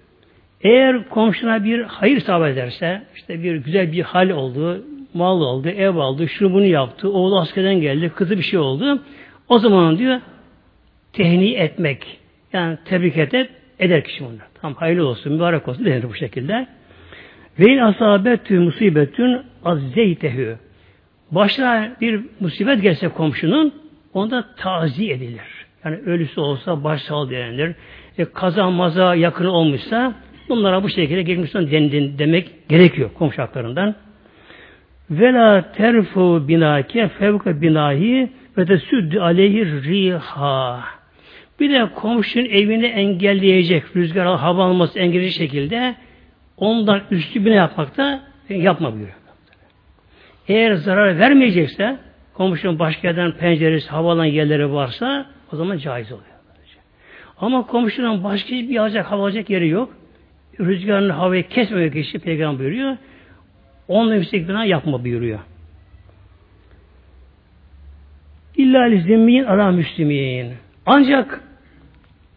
[0.62, 5.96] Eğer komşuna bir hayır sabah ederse, işte bir güzel bir hal oldu, mal aldı, ev
[5.96, 9.02] aldı, şunu bunu yaptı, oğlu askerden geldi, kızı bir şey oldu.
[9.50, 10.22] O zaman diyor
[11.14, 12.20] tehni etmek.
[12.54, 14.38] Yani tebrik edip eder kişi bunu.
[14.62, 16.68] Tam hayırlı olsun, mübarek olsun denir bu şekilde.
[17.60, 20.58] Ve in asabetü musibetün azzeytehü.
[21.32, 23.74] Başına bir musibet gelse komşunun
[24.14, 25.42] onda tazi edilir.
[25.86, 27.76] Yani ölüsü olsa başsağ denilir.
[28.18, 30.14] E, kaza maza yakını olmuşsa
[30.50, 31.72] bunlara bu şekilde geçmişten
[32.20, 33.96] demek gerekiyor komşu haklarından.
[35.10, 40.84] Ve la terfu binake fevke binahi ve de süddü aleyhi riha.
[41.60, 45.96] Bir de komşunun evini engelleyecek, rüzgar hava alması engelleyecek şekilde
[46.58, 48.20] ondan üstü bina yapmak da
[48.50, 49.18] yapma buyuruyor.
[50.48, 51.98] Eğer zarar vermeyecekse
[52.34, 56.28] komşunun başka yerden penceresi, havalan yerleri varsa o zaman caiz oluyor.
[57.38, 59.94] Ama komşunun başka bir alacak, hava alacak yeri yok.
[60.60, 62.98] Rüzgarın havayı kesmemek için peygamber buyuruyor.
[63.88, 65.40] Onunla yüksek bina yapma buyuruyor.
[68.58, 70.54] İlla zimmiyin ala müslümin.
[70.86, 71.42] Ancak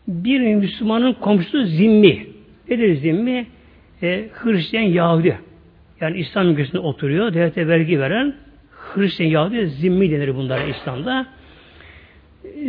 [0.09, 2.27] bir Müslümanın komşusu zimmi.
[2.69, 3.47] Nedir zimmi?
[4.03, 5.39] E, Hristiyan Yahudi.
[6.01, 7.35] Yani İslam ülkesinde oturuyor.
[7.35, 8.35] Devlete vergi veren
[8.71, 11.27] Hristiyan Yahudi zimmi denir bunlara İslam'da.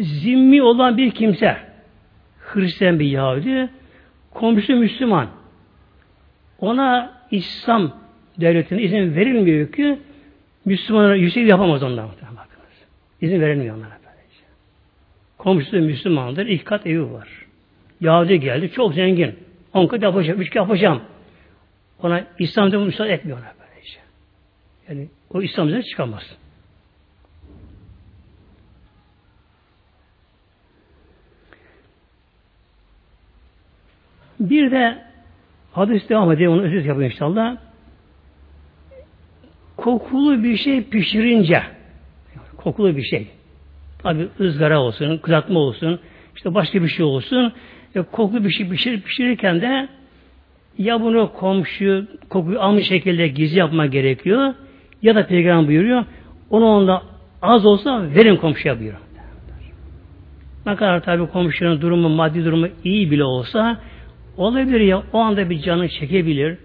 [0.01, 1.57] Zimmi olan bir kimse
[2.39, 3.69] Hristiyan bir Yahudi
[4.31, 5.27] komşusu Müslüman.
[6.59, 7.91] Ona İslam
[8.37, 9.99] devletine izin verilmiyor ki
[10.65, 12.05] Müslümanlara yüksek yapamaz onlar.
[12.05, 12.77] Bakınız.
[13.21, 13.97] İzin verilmiyor onlara.
[14.05, 14.43] Böylece.
[15.37, 16.45] Komşusu Müslümandır.
[16.45, 17.27] İlk kat evi var.
[18.01, 18.71] Yahudi geldi.
[18.71, 19.35] Çok zengin.
[19.73, 20.41] On kat yapacağım.
[20.41, 21.01] Üç kat yapacağım.
[22.03, 23.51] Ona İslam'da müsaade etmiyorlar.
[23.59, 23.99] Böylece.
[24.89, 26.37] Yani o İslam'dan çıkamaz.
[34.39, 34.97] Bir de
[35.71, 36.53] hadis devam ediyor.
[36.53, 37.57] Onu özür yapayım inşallah
[39.77, 41.63] kokulu bir şey pişirince
[42.57, 43.27] kokulu bir şey
[44.03, 45.99] tabi ızgara olsun, kızartma olsun
[46.35, 47.53] işte başka bir şey olsun
[47.95, 49.87] e, kokulu bir şey pişir, pişirirken de
[50.77, 54.53] ya bunu komşu kokuyu almış şekilde gizli yapma gerekiyor
[55.01, 56.05] ya da peygamber buyuruyor
[56.49, 57.01] onu onda
[57.41, 59.01] az olsa verin komşuya buyuruyor.
[60.65, 63.81] Ne kadar tabi komşunun durumu, maddi durumu iyi bile olsa
[64.37, 66.57] olabilir ya o anda bir canı çekebilir.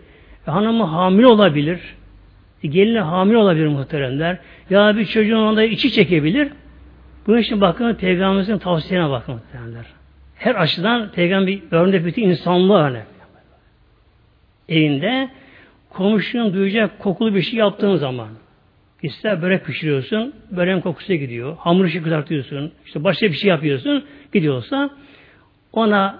[0.46, 1.80] Hanımı hamile olabilir.
[2.62, 4.38] E, gelini hamile olabilir muhteremler.
[4.70, 6.48] Ya bir çocuğun onda içi çekebilir.
[7.26, 9.86] Bunun için bakın Peygamberimizin tavsiyene bakın muhteremler.
[10.34, 13.02] her açıdan peygamber örnek bütün insanlığı örnek.
[14.68, 15.28] Evinde
[15.90, 18.28] komşunun duyacak kokulu bir şey yaptığın zaman
[19.02, 21.56] ister börek pişiriyorsun, böreğin kokusu gidiyor.
[21.58, 24.90] Hamur işi kızartıyorsun, işte başka bir şey yapıyorsun, gidiyorsa
[25.72, 26.18] ona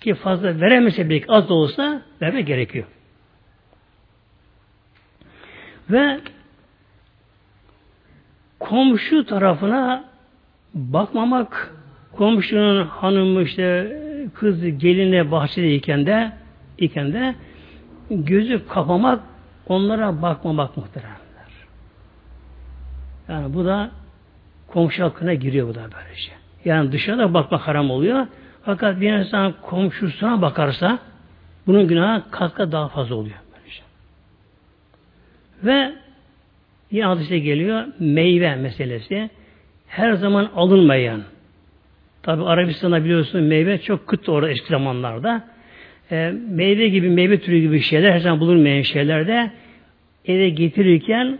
[0.00, 2.86] ki fazla veremese bile az da olsa verme gerekiyor.
[5.90, 6.20] Ve
[8.60, 10.04] komşu tarafına
[10.74, 11.74] bakmamak
[12.12, 13.96] komşunun hanımı işte
[14.34, 16.32] kız geline bahçedeyken de
[16.78, 17.34] iken de
[18.10, 19.20] gözü kapamak
[19.66, 21.16] onlara bakmamak muhteremler.
[23.28, 23.90] Yani bu da
[24.66, 26.32] komşu hakkına giriyor bu da böylece.
[26.64, 28.26] Yani dışarıda bakmak haram oluyor.
[28.66, 30.98] Fakat bir insan komşusuna bakarsa
[31.66, 33.36] bunun günahı katkı daha fazla oluyor.
[33.54, 33.82] Böylece.
[35.64, 35.92] Ve
[36.90, 39.30] yine hadise geliyor meyve meselesi.
[39.86, 41.22] Her zaman alınmayan.
[42.22, 45.44] Tabi Arabistan'da biliyorsun meyve çok kıt orada eski zamanlarda.
[46.10, 49.50] E, meyve gibi, meyve türü gibi şeyler her zaman bulunmayan şeyler de
[50.24, 51.38] eve getirirken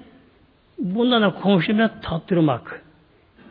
[0.79, 2.83] bundan da komşuna tattırmak.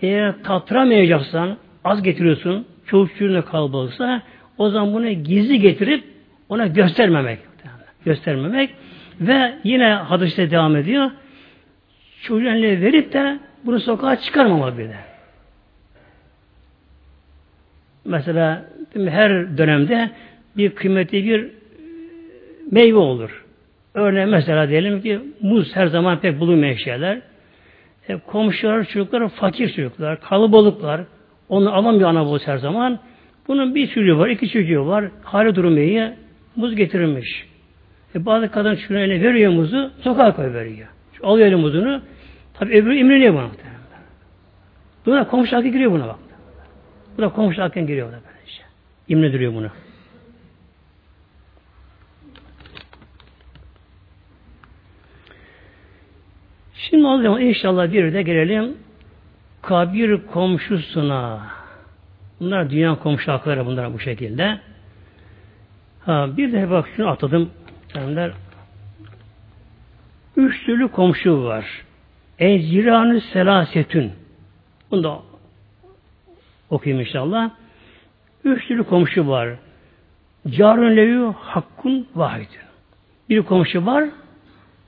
[0.02, 4.22] Eğer tattıramayacaksan az getiriyorsun, çoğu çocuğuna kalabalıksa
[4.58, 6.04] o zaman bunu gizli getirip
[6.50, 7.40] ona göstermemek.
[8.06, 8.70] Göstermemek
[9.22, 11.12] ve yine hadiste devam ediyor.
[12.22, 14.98] Çocuğun eline verip de bunu sokağa çıkarmamak bir de.
[18.06, 20.10] Mesela her dönemde
[20.58, 21.52] bir kıymetli bir
[22.72, 23.46] meyve olur.
[23.94, 27.22] Örneğin mesela diyelim ki muz her zaman pek bulunmayan şeyler.
[28.10, 31.02] E, komşular, çocuklar fakir çocuklar, kalabalıklar.
[31.50, 33.00] Onu alamıyor ana babası her zaman.
[33.48, 35.06] Bunun bir çocuğu var, iki çocuğu var.
[35.24, 36.12] Hali durumu iyi.
[36.56, 37.46] Muz getirilmiş.
[38.16, 40.88] E, bazı kadın şunu eline veriyor muzu, sokağa koy veriyor.
[41.14, 42.02] Şu alıyor eline muzunu.
[42.54, 43.50] Tabi öbürü imreniyor buna.
[45.06, 46.16] Buna komşu hakkı giriyor buna bak.
[47.18, 48.64] Bu da komşu hakkına giriyor da böylece.
[49.08, 49.70] İmrediriyor bunu.
[56.74, 58.78] Şimdi o zaman inşallah bir de gelelim
[59.66, 61.42] kabir komşusuna.
[62.40, 64.60] Bunlar dünya komşu hakları bunlar bu şekilde.
[66.06, 67.50] Ha, bir de bak şunu atladım.
[67.94, 68.32] Senler.
[70.38, 71.66] Üç türlü komşu var.
[72.40, 74.12] Ecranı selasetün.
[74.92, 75.20] Bunu da
[76.70, 77.50] okuyayım inşallah.
[78.44, 79.50] Üç türlü komşu var.
[80.50, 82.66] Carun lehu hakkun vahidun.
[83.30, 84.06] Bir komşu var,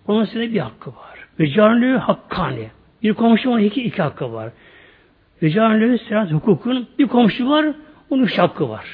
[0.07, 1.27] onun size bir hakkı var.
[1.39, 2.69] Ve carun lehu hakkani.
[3.03, 4.51] Bir komşu onun iki, iki hakkı var.
[5.43, 6.87] Lehu serat hukukun.
[6.99, 7.65] Bir komşu var,
[8.09, 8.85] onun üç hakkı var.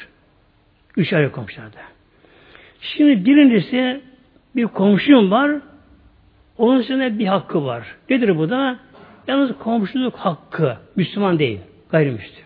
[0.97, 1.79] Üç ayrı komşularda.
[2.81, 4.01] Şimdi birincisi
[4.55, 5.51] bir komşum var,
[6.57, 7.95] onun üzerine bir hakkı var.
[8.09, 8.79] Nedir bu da?
[9.27, 10.77] Yalnız komşuluk hakkı.
[10.95, 11.59] Müslüman değil.
[11.91, 12.45] Gayrimüslim.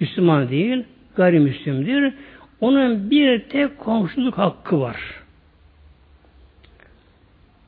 [0.00, 0.84] Müslüman değil.
[1.16, 2.14] Gayrimüslimdir.
[2.60, 4.96] Onun bir tek komşuluk hakkı var.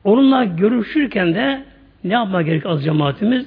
[0.03, 1.63] Onunla görüşürken de
[2.03, 3.45] ne yapmak gerek az cemaatimiz?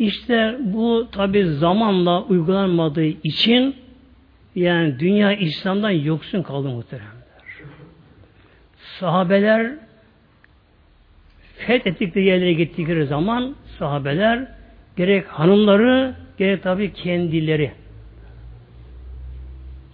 [0.00, 3.76] İşte bu tabi zamanla uygulanmadığı için
[4.54, 7.10] yani dünya İslam'dan yoksun kaldı muhteremler.
[9.00, 9.72] Sahabeler
[11.56, 14.46] fethettikleri yerlere gittikleri zaman sahabeler
[14.96, 17.72] gerek hanımları gerek tabi kendileri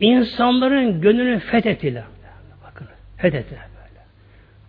[0.01, 2.05] insanların gönlünü fethettiler.
[2.65, 4.05] Bakın fethettiler böyle.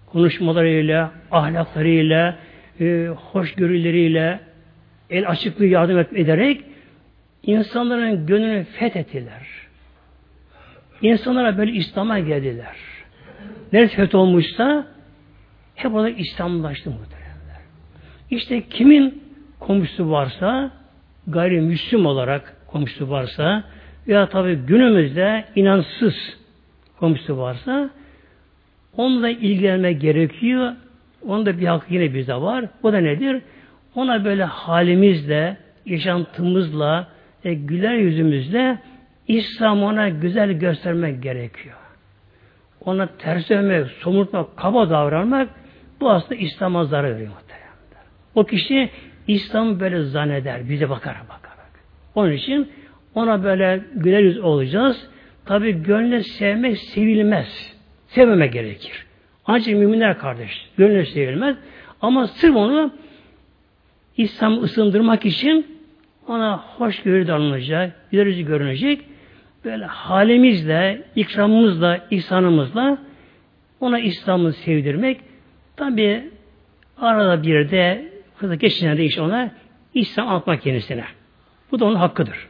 [0.06, 2.36] Konuşmalarıyla, ahlaklarıyla,
[2.80, 4.47] e, hoşgörüleriyle,
[5.10, 6.64] el açıklığı yardım ederek
[7.44, 9.48] insanların gönlünü fethettiler.
[11.02, 12.76] İnsanlara böyle İslam'a geldiler.
[13.74, 14.88] Neresi feth olmuşsa
[15.76, 17.62] hep orada İslamlaştı muhteremler.
[18.32, 19.24] İşte kimin
[19.60, 20.72] komşusu varsa
[21.28, 23.64] gayrimüslim olarak komşusu varsa
[24.08, 26.38] veya tabi günümüzde inansız
[27.00, 27.90] komşusu varsa
[28.98, 30.74] onunla ilgilenmek gerekiyor.
[31.28, 32.66] Onun da bir hakkı yine bizde var.
[32.84, 33.42] O da nedir?
[33.96, 37.08] Ona böyle halimizle, yaşantımızla,
[37.44, 38.78] e, güler yüzümüzle
[39.28, 41.76] İslam ona güzel göstermek gerekiyor.
[42.86, 45.50] Ona ters dönmek, somurtmak, kaba davranmak
[46.02, 47.32] bu aslında İslam'a zarar veriyor.
[48.38, 48.90] O kişi
[49.28, 51.72] İslam'ı böyle zanneder, bize bakarak bakarak.
[52.16, 52.72] Onun için
[53.16, 55.10] ona böyle güler yüz olacağız.
[55.46, 57.76] Tabi gönle sevmek sevilmez.
[58.08, 59.06] Sevmemek gerekir.
[59.46, 60.70] Ancak müminler kardeş.
[60.78, 61.58] Gönle sevilmez.
[62.02, 62.94] Ama sırf onu
[64.18, 65.78] İslam ısındırmak için
[66.28, 69.02] ona hoşgörü alınacak, güler görünecek.
[69.66, 72.98] Böyle halimizle, ikramımızla, ihsanımızla
[73.80, 75.20] ona İslam'ı sevdirmek.
[75.76, 76.30] Tabi
[76.98, 79.52] arada bir de kısa geçişlerde iş ona
[79.94, 81.04] İslam anlatmak kendisine.
[81.72, 82.48] Bu da onun hakkıdır.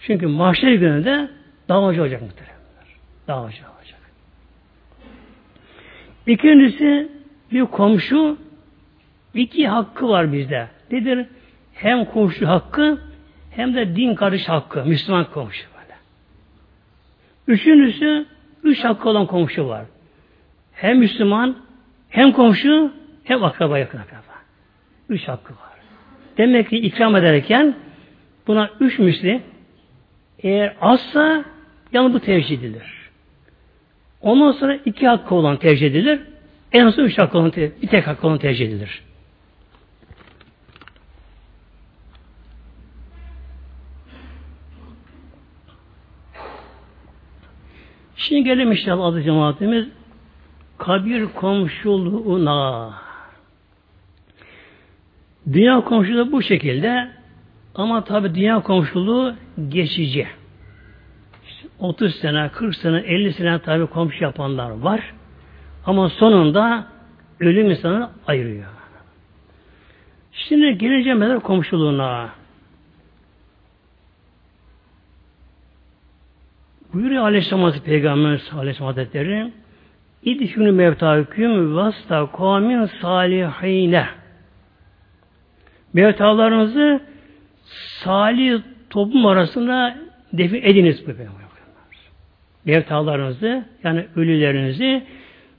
[0.00, 1.30] Çünkü mahşer gününde
[1.68, 2.96] davacı olacak muhteremler.
[3.28, 4.00] Davacı olacak.
[6.26, 7.08] İkincisi
[7.52, 8.36] bir komşu
[9.34, 10.68] iki hakkı var bizde.
[10.90, 11.26] Nedir?
[11.74, 12.98] Hem komşu hakkı
[13.50, 14.84] hem de din kardeş hakkı.
[14.84, 15.94] Müslüman komşu böyle.
[17.46, 18.26] Üçüncüsü
[18.64, 19.84] üç hakkı olan komşu var.
[20.72, 21.56] Hem Müslüman
[22.08, 22.92] hem komşu
[23.24, 24.20] hem akraba yakın akraba.
[25.08, 25.70] Üç hakkı var.
[26.38, 27.74] Demek ki ikram ederken
[28.46, 29.42] buna üç misli
[30.38, 31.44] eğer azsa
[31.92, 33.00] yani bu tercih edilir.
[34.20, 36.20] Ondan sonra iki hakkı olan tercih edilir.
[36.72, 39.02] En az üç hakkı olan, bir tek hakkı olan tercih edilir.
[48.20, 49.88] Şimdi gelelim inşallah adı cemaatimiz
[50.78, 52.90] kabir komşuluğuna.
[55.52, 57.10] Dünya komşuluğu bu şekilde
[57.74, 59.34] ama tabi dünya komşuluğu
[59.68, 60.26] geçici.
[61.78, 65.14] 30 sene, 40 sene, 50 sene tabi komşu yapanlar var.
[65.86, 66.86] Ama sonunda
[67.40, 68.66] ölüm insanı ayırıyor.
[70.32, 72.39] Şimdi geleceğim mezar komşuluğuna.
[76.94, 79.52] Buyuruyor Aleyhisselam Hazretleri Peygamber Aleyhisselam Hazretleri
[80.22, 84.06] İdhünü mevtaküm vasta kavmin salihine
[85.92, 87.00] Mevtalarınızı
[88.04, 89.96] salih toplum arasında
[90.32, 91.12] defin ediniz bu
[92.64, 95.02] Mevtalarınızı yani ölülerinizi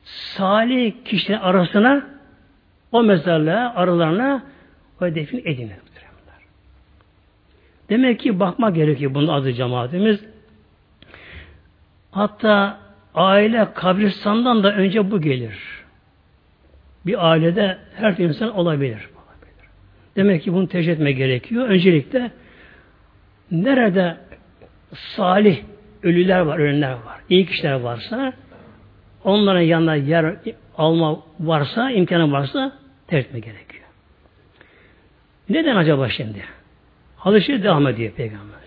[0.04, 2.06] salih kişiler arasına
[2.92, 4.44] o mezarlığa aralarına
[5.02, 5.78] o defin ediniz.
[7.90, 10.31] Demek ki bakma gerekiyor bunun adı cemaatimiz.
[12.12, 12.80] Hatta
[13.16, 15.58] aile kabristandan da önce bu gelir.
[17.06, 19.10] Bir ailede her insan olabilir.
[20.16, 21.70] Demek ki bunu tercih etme gerekiyor.
[21.70, 22.32] Öncelikle
[23.52, 24.18] nerede
[24.92, 25.60] salih
[26.04, 28.34] ölüler var, ölenler var, iyi kişiler varsa
[29.24, 30.36] onların yanına yer
[30.78, 32.74] alma varsa, imkanı varsa
[33.08, 33.84] tercih etme gerekiyor.
[35.50, 36.44] Neden acaba şimdi?
[37.18, 38.60] Hadis-i devam ediyor Peygamber.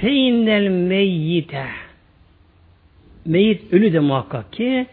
[0.00, 1.66] Feinnel meyyite
[3.24, 4.86] Meyit ölü de muhakkak ki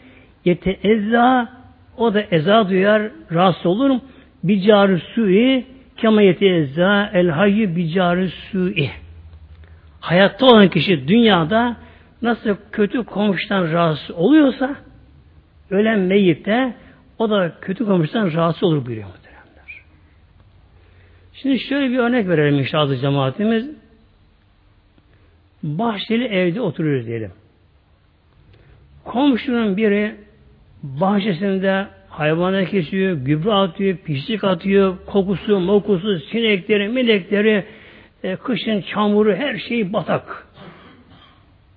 [0.46, 1.50] yete ezza
[1.98, 4.00] o da eza duyar, rahatsız olur.
[4.44, 5.66] Bicarı su'i
[5.98, 8.92] kema yete ezza el hayy bicarı su'i.
[10.00, 11.76] Hayatta olan kişi dünyada
[12.22, 14.76] nasıl kötü komşudan rahatsız oluyorsa
[15.70, 16.74] ölen meyit de
[17.18, 19.84] o da kötü komşudan rahatsız olur buyuruyor muhteremler.
[21.34, 23.70] Şimdi şöyle bir örnek verelim inşallah cemaatimiz.
[25.64, 27.32] Bahçeli evde oturuyoruz diyelim.
[29.10, 30.16] Komşunun biri
[30.84, 37.66] bahçesinde hayvanı kesiyor, gübre atıyor, pislik atıyor, kokusu, mokusu, sinekleri, melekleri,
[38.24, 40.47] e, kışın çamuru, her şey batak.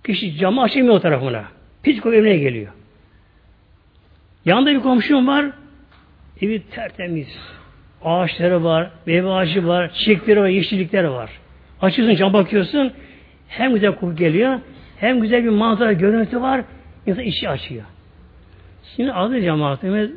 [0.04, 1.44] Kişi camı açamıyor o tarafına.
[1.82, 2.72] Pis koku evine geliyor.
[4.44, 5.46] Yanında bir komşum var,
[6.40, 7.38] evi tertemiz.
[8.04, 11.30] Ağaçları var, meyve ağacı var, çiçekleri var, yeşillikleri var.
[11.82, 12.92] Açıyorsun, cam bakıyorsun,
[13.48, 14.58] hem güzel koku geliyor,
[14.96, 16.64] hem güzel bir manzara, görüntü var,
[17.06, 17.84] İnsan işi açıyor.
[18.96, 20.10] Şimdi adı cemaatimiz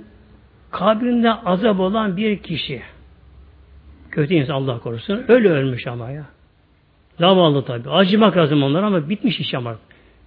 [0.71, 2.81] kabrinde azap olan bir kişi.
[4.11, 5.25] Kötü insan Allah korusun.
[5.27, 6.25] Öyle ölmüş ama ya.
[7.19, 7.89] Zavallı tabi.
[7.89, 9.75] Acımak lazım onlar ama bitmiş iş ama.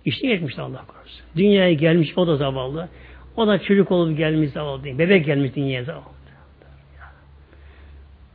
[0.04, 1.22] İşte yetmiş Allah korusun.
[1.36, 2.88] Dünyaya gelmiş o da zavallı.
[3.36, 4.98] O da çocuk olup gelmiş zavallı değil.
[4.98, 6.18] Bebek gelmiş dünyaya zavallı.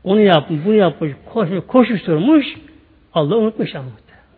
[0.04, 2.46] Onu yapmış, bunu yapmış, koşmuş, koşuşturmuş.
[3.14, 3.90] Allah unutmuş ama.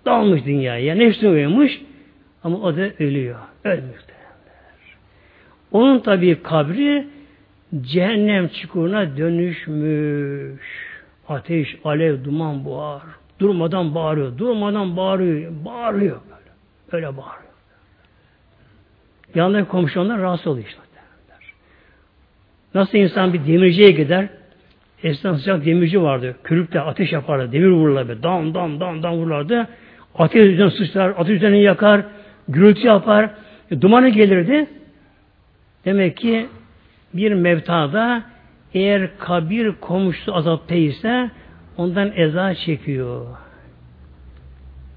[0.06, 0.96] Dalmış dünyaya.
[0.96, 1.82] Nefsini uyumuş.
[2.44, 3.40] Ama o da ölüyor.
[3.66, 3.95] Ölmüş.
[5.72, 7.07] Onun tabi kabri
[7.82, 10.61] cehennem çukuruna dönüşmüş.
[11.30, 13.01] Ateş, alev, duman buhar.
[13.39, 14.38] Durmadan bağırıyor.
[14.38, 15.51] Durmadan bağırıyor.
[15.66, 16.51] Bağırıyor böyle.
[16.91, 17.45] Öyle bağırıyor.
[19.36, 20.82] Yanındaki komşu rahatsız oluyor işte.
[22.76, 24.28] Nasıl insan bir demirciye gider,
[25.03, 26.36] eskiden sıcak demirci vardı.
[26.43, 27.51] Körükte ateş yapardı.
[27.51, 28.24] Demir vururlardı.
[28.24, 29.68] Dam dam dam dam vururlardı.
[30.16, 32.01] Ateş üzerine sıçrar, ateş üzerine yakar
[32.47, 33.30] gürültü yapar,
[33.72, 34.68] e, dumanı gelirdi.
[35.86, 36.47] Demek ki
[37.13, 38.24] bir mevtada
[38.74, 41.32] eğer kabir komşusu azapta ise
[41.78, 43.26] ondan eza çekiyor.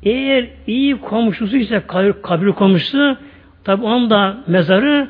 [0.03, 3.17] Eğer iyi komşusu ise kabir, kabir komşusu
[3.65, 5.09] tabi onun da mezarı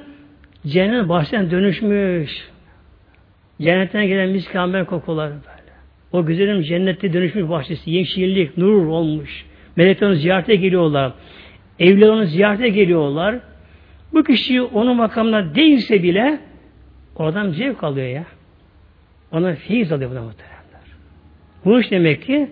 [0.67, 2.49] cennet bahçeden dönüşmüş.
[3.61, 5.59] Cennetten gelen miskamber kokular böyle.
[6.13, 7.91] O güzelim cennette dönüşmüş bahçesi.
[7.91, 9.45] Yeşillik, nur olmuş.
[9.77, 11.13] Melekler ziyarete geliyorlar.
[11.81, 13.39] Onu ziyarete geliyorlar.
[14.13, 16.41] Bu kişi onun makamına değilse bile
[17.17, 18.25] oradan zevk alıyor ya.
[19.33, 20.59] Ona feyiz alıyor buna muhteremler.
[21.65, 22.51] Bu iş demek ki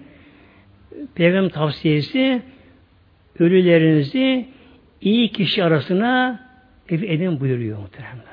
[1.15, 2.43] Peygamber tavsiyesi
[3.39, 4.49] ölülerinizi
[5.01, 6.41] iyi kişi arasına
[6.89, 8.27] edin buyuruyor muhteremler.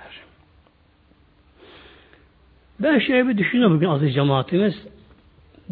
[2.80, 4.88] Ben şöyle bir düşünüyorum bugün aziz cemaatimiz.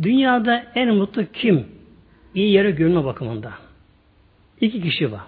[0.01, 1.65] Dünyada en mutlu kim?
[2.35, 3.51] İyi yere görme bakımında.
[4.61, 5.21] İki kişi var.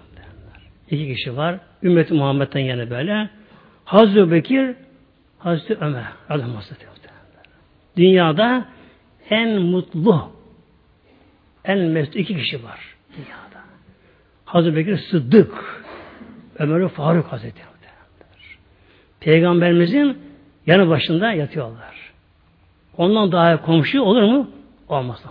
[0.90, 1.58] İki kişi var.
[1.82, 3.30] Ümmeti Muhammed'den yana böyle.
[3.84, 4.74] Hazreti Bekir,
[5.38, 6.04] Hazreti Ömer.
[6.28, 6.86] Adam Hazreti
[7.96, 8.64] Dünyada
[9.30, 10.32] en mutlu,
[11.64, 12.80] en mesut iki kişi var
[13.16, 13.64] dünyada.
[14.44, 15.84] Hazreti Bekir Sıddık,
[16.58, 17.66] Ömer Faruk Hazretleri.
[19.20, 20.18] Peygamberimizin
[20.66, 22.12] yanı başında yatıyorlar.
[22.96, 24.50] Ondan daha komşu olur mu?
[24.88, 25.24] Olmaz.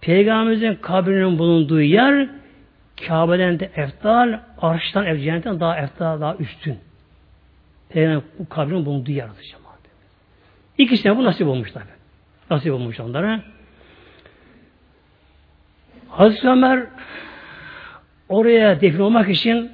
[0.00, 2.28] Peygamberimizin kabrinin bulunduğu yer
[3.08, 6.78] Kabe'den de eftal, arştan ev cennetten daha eftal, daha üstün.
[7.88, 9.60] Peygamber bu kabrinin bulunduğu yer olacak.
[10.78, 11.84] İkisine bu nasip olmuş tabi.
[12.50, 13.40] Nasip olmuş onlara.
[16.08, 16.86] Hazreti Ömer
[18.28, 19.72] oraya defin olmak için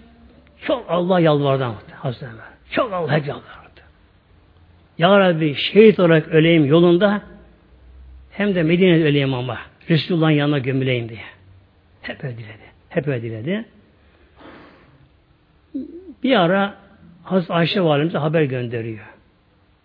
[0.62, 1.64] çok Allah yalvardı
[1.94, 2.44] Hazreti Ömer.
[2.70, 3.80] Çok Allah yalvardı.
[4.98, 7.22] Ya Rabbi şehit olarak öleyim yolunda
[8.30, 9.58] hem de Medine'de öleyim ama
[9.90, 11.20] Resulullah'ın yanına gömüleyim diye.
[12.02, 12.72] Hep öyle diledi.
[12.88, 13.64] Hep öyle diledi.
[16.22, 16.74] Bir ara
[17.22, 19.04] Hazreti Ayşe valimize haber gönderiyor.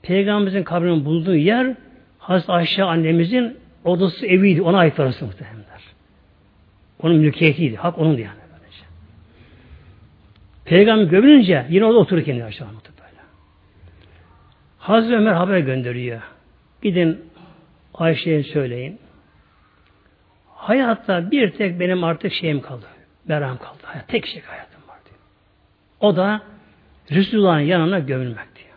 [0.02, 1.76] Peygamberimizin kabrinin bulunduğu yer
[2.20, 4.62] Hazreti Ayşe annemizin odası eviydi.
[4.62, 5.82] Ona ait orası muhtemelenler.
[7.00, 7.76] Onun mülkiyetiydi.
[7.76, 8.40] Hak onun yani.
[8.52, 8.84] Böylece.
[10.66, 13.22] Peygamber gömülünce yine orada oturur kendini aşağı böyle.
[14.78, 16.22] Hazreti Ömer haber gönderiyor.
[16.82, 17.22] Gidin
[17.94, 19.00] Ayşe'ye söyleyin.
[20.68, 22.86] Hayatta bir tek benim artık şeyim kaldı.
[23.28, 23.78] Meram kaldı.
[23.84, 25.20] Hayat, tek şey hayatım var diyor.
[26.00, 26.42] O da
[27.12, 28.76] Resulullah'ın yanına gömülmek diyor.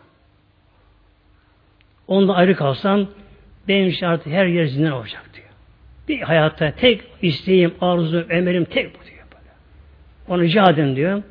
[2.07, 3.07] Ondan ayrı kalsam
[3.67, 5.47] benim için artık her yer zindan olacak diyor.
[6.07, 9.25] Bir hayatta tek isteğim, arzum, emelim tek bu diyor.
[9.31, 9.51] Böyle.
[10.27, 11.23] Onu rica diyor.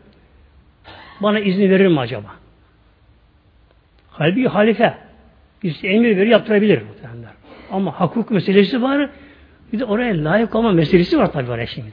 [1.20, 2.34] Bana izni verir mi acaba?
[4.10, 4.98] Halbuki halife.
[5.62, 6.82] İşte emir verir, yaptırabilir.
[6.82, 7.32] Muhtemelenler.
[7.70, 9.10] Ama hukuk meselesi var.
[9.72, 11.92] Bir de oraya layık olma meselesi var tabii oraya şimdi.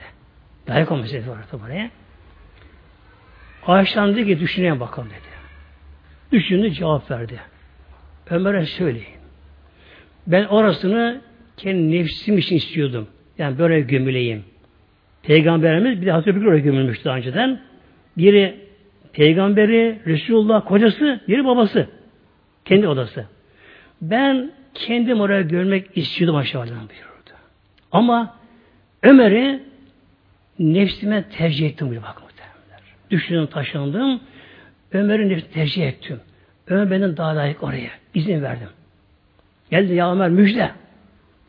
[0.70, 1.90] Layık olma meselesi var tabii oraya.
[3.66, 5.38] Ayşe dedi ki düşüneye bakalım dedi.
[6.32, 7.40] Düşündü cevap verdi.
[8.30, 9.18] Ömer'e söyleyin.
[10.28, 11.22] Ben orasını
[11.58, 13.08] kendi nefsim için istiyordum.
[13.38, 14.44] Yani böyle gömüleyim.
[15.24, 17.62] Peygamberimiz bir de Hazreti Bekir oraya gömülmüştü daha önceden.
[18.18, 18.56] Biri
[19.14, 21.88] peygamberi, Resulullah kocası, biri babası.
[22.66, 23.26] Kendi odası.
[24.02, 27.17] Ben kendim oraya görmek istiyordum aşağıdan buyurdu.
[27.92, 28.36] Ama
[29.04, 29.64] Ömer'i
[30.60, 32.82] nefsime tercih ettim bile bak muhtemelenler.
[33.10, 34.22] Düşündüm, taşındım.
[34.92, 36.20] Ömer'i nefsime tercih ettim.
[36.68, 37.92] Ömer benden daha layık oraya.
[38.14, 38.70] İzin verdim.
[39.72, 40.72] Geldi ya Ömer müjde.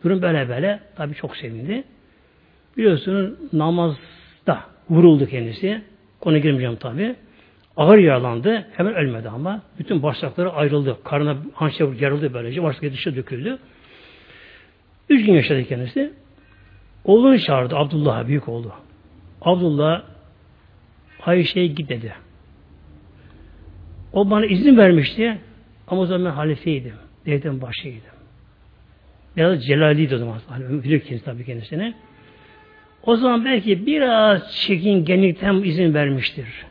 [0.05, 0.80] Durum böyle böyle.
[0.97, 1.84] Tabi çok sevindi.
[2.76, 5.82] Biliyorsunuz namazda vuruldu kendisi.
[6.20, 7.14] Konu girmeyeceğim tabi.
[7.76, 8.66] Ağır yaralandı.
[8.76, 9.62] Hemen ölmedi ama.
[9.78, 10.97] Bütün bağırsakları ayrıldı.
[11.05, 12.62] Karnına hançer yarıldı böylece.
[12.62, 13.59] Bağırsakları dışa döküldü.
[15.09, 16.12] Üç gün yaşadı kendisi.
[17.09, 17.77] Oğlunu çağırdı.
[17.77, 18.73] Abdullah büyük oğlu.
[19.43, 20.03] Abdullah
[21.27, 22.15] Ayşe'ye git dedi.
[24.13, 25.39] O bana izin vermişti.
[25.89, 26.95] Ama o zaman ben halifeydim.
[27.27, 28.01] Devletin başıydım.
[29.37, 30.39] Biraz celaliydi o zaman.
[30.85, 31.95] Bilir kendisi tabii kendisine.
[33.03, 36.67] O zaman belki biraz çekingenlikten izin vermiştir.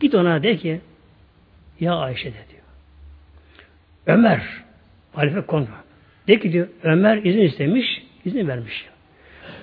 [0.00, 0.80] Git ona de ki
[1.80, 2.62] ya Ayşe de diyor.
[4.06, 4.42] Ömer
[5.12, 5.66] halife konu.
[6.28, 8.86] De ki diyor Ömer izin istemiş, izin vermiş.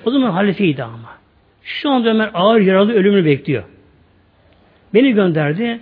[0.07, 1.17] O zaman halifeydi ama.
[1.63, 3.63] Şu anda Ömer ağır yaralı ölümünü bekliyor.
[4.93, 5.79] Beni gönderdi.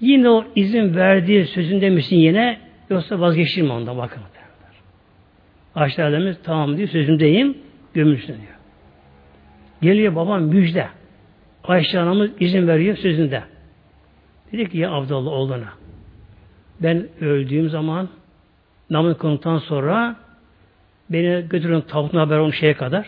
[0.00, 2.58] Yine o izin verdiği sözünde misin yine
[2.90, 4.22] yoksa vazgeçirme ondan bakın.
[5.74, 7.58] Ayşe Ademiz tamam diyor sözündeyim
[7.94, 8.58] gömülsün diyor.
[9.82, 10.88] Geliyor babam müjde.
[11.64, 13.42] Ayşe anamız izin veriyor sözünde.
[14.52, 15.72] Dedi ki ya Abdullah oğluna
[16.80, 18.08] ben öldüğüm zaman
[18.90, 20.16] namaz konutan sonra
[21.10, 23.06] beni götürün tabutun haber onun şeye kadar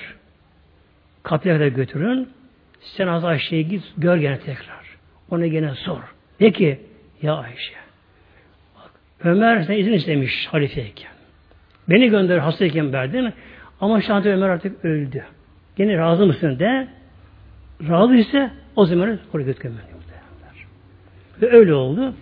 [1.27, 2.29] kapıya kadar götürün
[2.81, 4.87] sen az Ayşe'ye git gör gene tekrar.
[5.31, 6.03] Ona gene sor.
[6.41, 6.81] De ki
[7.23, 7.75] ya Ayşe
[8.77, 8.91] bak,
[9.25, 11.11] Ömer sen izin istemiş halifeyken.
[11.89, 13.33] Beni gönder hastayken verdin
[13.81, 15.25] ama anda Ömer artık öldü.
[15.77, 16.89] Gene razı mısın de
[17.89, 19.79] razı ise o zaman oraya götürmem.
[21.43, 22.15] Ve öyle oldu.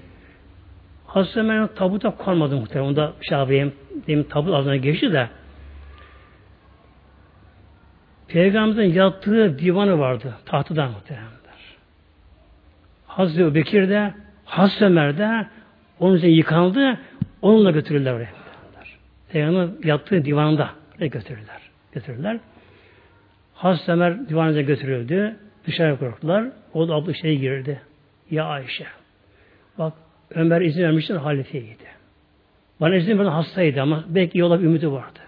[1.06, 2.88] Hazreti Ömer'in tabuta konmadı muhtemelen.
[2.88, 3.72] Onda Şabi'ye
[4.06, 5.28] demin tabut adına geçti de
[8.28, 10.34] Peygamberimizin yattığı divanı vardı.
[10.46, 11.34] Tahtıdan muhtemelen.
[13.06, 14.14] Hazreti Bekir de
[14.44, 15.46] Hazreti Ömer de
[16.00, 16.98] onun için yıkandı.
[17.42, 18.28] Onunla götürürler oraya.
[19.32, 21.60] Peygamber yattığı divanda götürürler.
[21.92, 22.40] Götürürler.
[23.54, 25.36] Hazreti Ömer divanıza götürüldü.
[25.66, 26.44] Dışarı korktular.
[26.72, 27.80] O da abla içeri girdi.
[28.30, 28.86] Ya Ayşe.
[29.78, 29.92] Bak
[30.30, 31.76] Ömer izin vermiştir halifeydi.
[32.80, 35.18] Bana izin veren hastaydı ama belki yola bir ümidi vardı.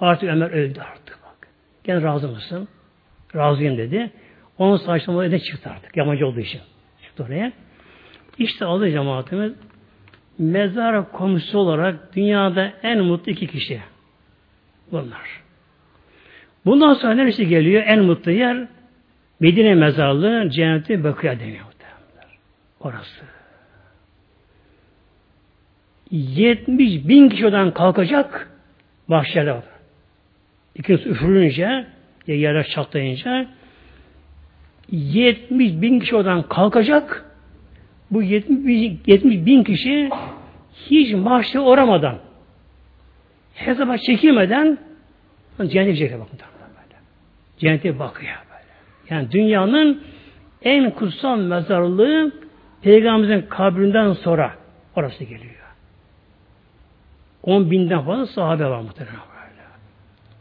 [0.00, 1.19] Artık Ömer öldü artık.
[1.84, 2.68] Gene razı mısın?
[3.36, 4.10] Razıyım dedi.
[4.58, 5.96] Onun saçlamaları ede çıktı artık.
[5.96, 6.60] Yabancı olduğu için.
[7.04, 7.52] Çıktı oraya.
[8.38, 9.52] İşte adı cemaatimiz
[10.38, 13.80] mezar komşusu olarak dünyada en mutlu iki kişi.
[14.92, 15.42] Bunlar.
[16.64, 17.82] Bundan sonra neresi geliyor?
[17.86, 18.68] En mutlu yer
[19.40, 21.70] Medine mezarlığı cenneti bakıya deniyor.
[22.80, 23.24] Orası.
[26.10, 28.50] 70 bin kişi odan kalkacak
[29.08, 29.52] mahşerde
[30.76, 30.84] var.
[30.84, 31.86] İkisi üfürünce
[32.26, 33.46] yerler çatlayınca
[34.90, 37.24] 70 bin kişi odan kalkacak
[38.10, 40.10] bu 70, 70 bin kişi
[40.90, 42.18] hiç mahşere oramadan
[43.54, 44.78] hesaba çekilmeden
[45.58, 46.38] cennete gidecekler bakın.
[46.38, 47.00] Böyle.
[47.58, 48.70] Cennete bakıyor böyle.
[49.10, 50.02] Yani dünyanın
[50.62, 52.32] en kutsal mezarlığı
[52.82, 54.54] Peygamberimizin kabrinden sonra
[54.96, 55.54] orası geliyor.
[57.42, 59.29] 10 binden fazla sahabe var muhtemelen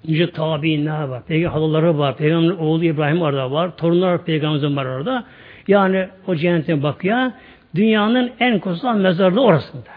[0.08, 1.26] Nice tabiinler var.
[1.26, 2.18] Peygamber halaları var.
[2.18, 3.78] Peygamberin oğlu İbrahim orada var.
[3.78, 5.24] Torunlar Peygamberimizin var orada.
[5.68, 7.32] Yani o cennete bakıyor.
[7.76, 9.89] Dünyanın en kutsal mezarlığı orasında.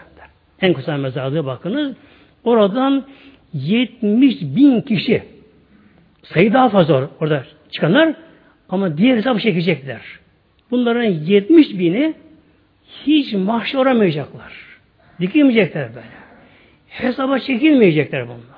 [0.61, 1.95] En kutsal mezarlığı bakınız.
[2.43, 3.05] Oradan
[3.53, 5.23] 70 bin kişi
[6.23, 8.13] sayı daha fazla orada çıkanlar
[8.69, 10.01] ama diğer hesabı çekecekler.
[10.71, 12.13] Bunların 70 bini
[13.05, 14.53] hiç mahşer oramayacaklar.
[15.19, 16.07] Dikilmeyecekler böyle.
[16.87, 18.52] Hesaba çekilmeyecekler bunlar.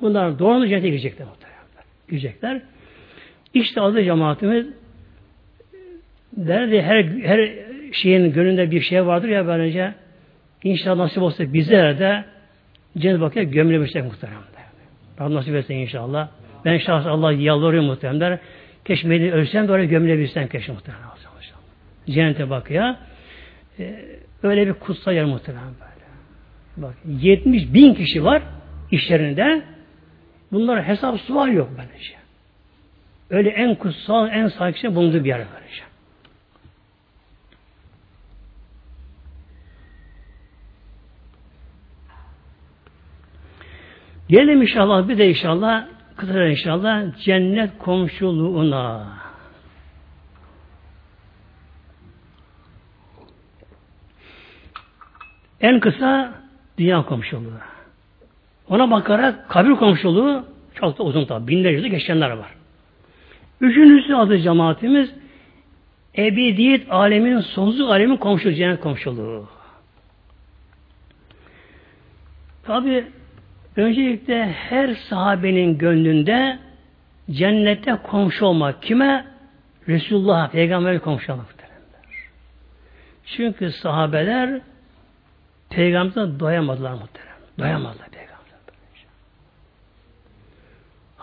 [0.00, 1.60] Bunlar doğru cennete girecekler muhtemelen.
[2.08, 2.62] Girecekler.
[3.54, 4.66] İşte adı cemaatimiz
[6.36, 7.50] derdi her, her
[7.92, 9.94] şeyin gönlünde bir şey vardır ya böylece
[10.64, 12.24] inşallah nasip olsa bizlere de
[12.98, 14.40] Cennet-i Bakı'ya gömülemişler muhtemelen.
[15.20, 16.28] Rabbim nasip etsin inşallah.
[16.64, 18.38] Ben şahsen Allah yalvarıyorum muhtemelen.
[18.84, 21.04] Keşke beni ölsem de oraya gömülebilsem keşke muhtemelen.
[22.06, 22.96] Cennete Bakı'ya
[23.78, 24.04] e,
[24.42, 26.06] öyle bir kutsal yer muhtemelen böyle.
[26.76, 28.42] Bak 70 bin kişi var
[28.90, 29.62] işlerinde.
[30.52, 32.14] Bunlara hesap sual yok böylece.
[33.30, 35.82] Öyle en kutsal, en saygı şey bulunduğu bir yer böylece.
[44.28, 45.86] Gelelim inşallah bir de inşallah
[46.16, 49.06] kısaca inşallah cennet komşuluğuna.
[55.60, 56.34] En kısa
[56.78, 57.69] dünya komşuluğu.
[58.70, 60.44] Ona bakarak kabir komşuluğu
[60.74, 61.48] çok da uzun tabi.
[61.48, 62.50] Binlerce de geçenler var.
[63.60, 65.10] Üçüncüsü adı cemaatimiz
[66.18, 69.48] ebediyet alemin sonsuz alemin komşuluğu, cennet komşuluğu.
[72.62, 73.04] Tabi
[73.76, 76.58] Öncelikle her sahabenin gönlünde
[77.30, 78.82] cennette komşu olmak.
[78.82, 79.26] Kime?
[79.88, 81.46] Resulullah, Peygamber komşu olmak.
[83.36, 84.60] Çünkü sahabeler
[85.70, 87.36] Peygamber'e doyamadılar muhterem.
[87.58, 88.30] Doyamadılar Peygamber'e.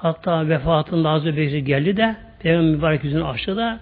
[0.01, 3.79] Hatta vefatında Hazreti Bekir geldi de Peygamber mübarek yüzünü açtı da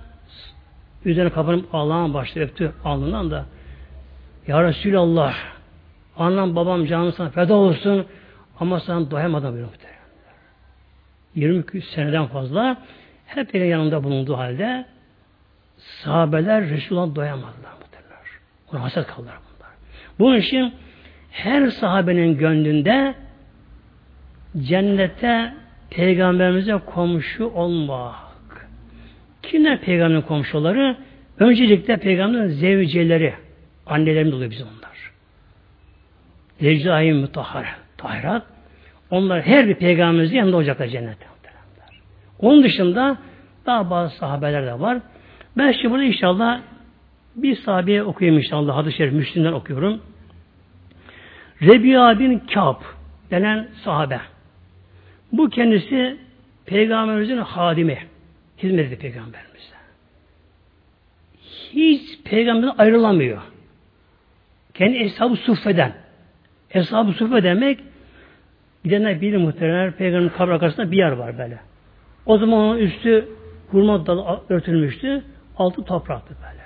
[1.06, 3.46] üzerine kapanıp Allah'ın başta öptü alnından da
[4.48, 5.36] Ya Resulallah
[6.18, 8.06] annem babam canım sana feda olsun
[8.60, 9.96] ama sana doyamadan bir muhtemelen.
[11.36, 12.78] 20 seneden fazla
[13.26, 14.86] hep benim yanımda bulunduğu halde
[15.78, 18.22] sahabeler Resulullah'a doyamadılar muhtemelen.
[18.74, 19.72] Ona hasret kaldılar bunlar.
[20.20, 20.74] Bunun için
[21.32, 23.16] her sahabenin gönlünde
[24.58, 28.68] cennete peygamberimize komşu olmak.
[29.44, 30.98] Kimler peygamberin komşuları?
[31.40, 33.34] Öncelikle peygamberin zevceleri,
[33.86, 35.12] annelerimiz oluyor bizim onlar.
[36.60, 37.68] Zevcahim mutahhare.
[37.98, 38.44] Tahirat.
[39.12, 41.26] Onlar her bir peygamberimizin yanında olacaklar cennette.
[42.40, 43.18] Onun dışında
[43.66, 44.98] daha bazı sahabeler de var.
[45.58, 46.62] Ben şimdi burada inşallah
[47.36, 48.76] bir sahabeye okuyayım inşallah.
[48.76, 50.02] Hadis-i Şerif Müslim'den okuyorum.
[51.62, 52.82] Rebiya bin Kâb
[53.32, 54.20] denen sahabe.
[55.38, 56.18] Bu kendisi
[56.66, 57.98] peygamberimizin hadimi.
[58.58, 59.76] Hizmet etti peygamberimize.
[61.74, 63.42] Hiç peygamberden ayrılamıyor.
[64.74, 65.94] Kendi eshab-ı suffeden.
[66.72, 67.80] Eshab-ı suffe demek
[68.84, 71.60] gidenler bilir muhtemelen peygamberin kabri arkasında bir yer var böyle.
[72.26, 73.30] O zaman onun üstü
[73.72, 75.24] hurma dalı örtülmüştü.
[75.58, 76.66] Altı topraktı böyle.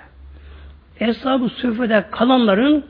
[1.10, 2.86] Eshab-ı Süffe'de kalanların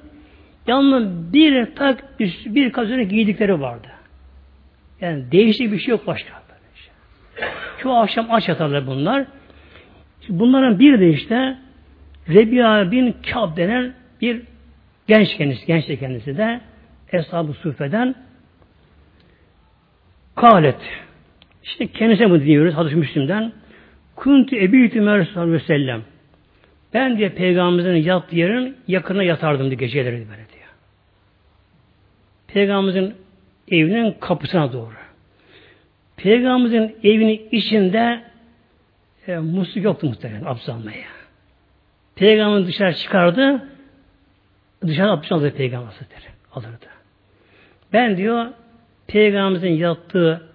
[0.66, 3.88] yalnız bir tak üst, bir kazanı giydikleri vardı.
[5.00, 6.40] Yani değişik bir şey yok başka.
[7.82, 9.26] Çoğu akşam aç yatarlar bunlar.
[10.28, 11.58] Bunların bir de işte
[12.28, 14.42] Rebiya bin Kab denen bir
[15.06, 16.60] genç kendisi, genç de kendisi de
[17.12, 18.14] Eshab-ı Sufe'den
[20.36, 20.80] Kalet
[21.64, 23.52] İşte kendisine bu dinliyoruz Hadis-i Müslim'den.
[24.16, 26.02] Kuntu ebiyütü Mersallallahu ve sellem.
[26.94, 30.70] Ben diye peygamberimizin yattığı yerin yakına yatardım diye geceleri böyle diyor.
[32.48, 33.14] Peygamberimizin
[33.70, 34.94] evinin kapısına doğru.
[36.16, 38.22] Peygamberimizin evinin içinde
[39.26, 41.06] e, musluk yoktu muhtemelen abdest almaya.
[42.14, 43.68] Peygamber dışarı çıkardı,
[44.86, 45.92] dışarı abdest alırdı Peygamber.
[46.52, 46.86] Alırdı.
[47.92, 48.46] Ben diyor,
[49.06, 50.48] Peygamberimizin yattığı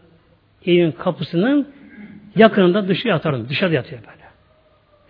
[0.65, 1.73] evin kapısının
[2.35, 3.49] yakınında dışarı yatarım.
[3.49, 4.25] Dışarıda yatıyor böyle.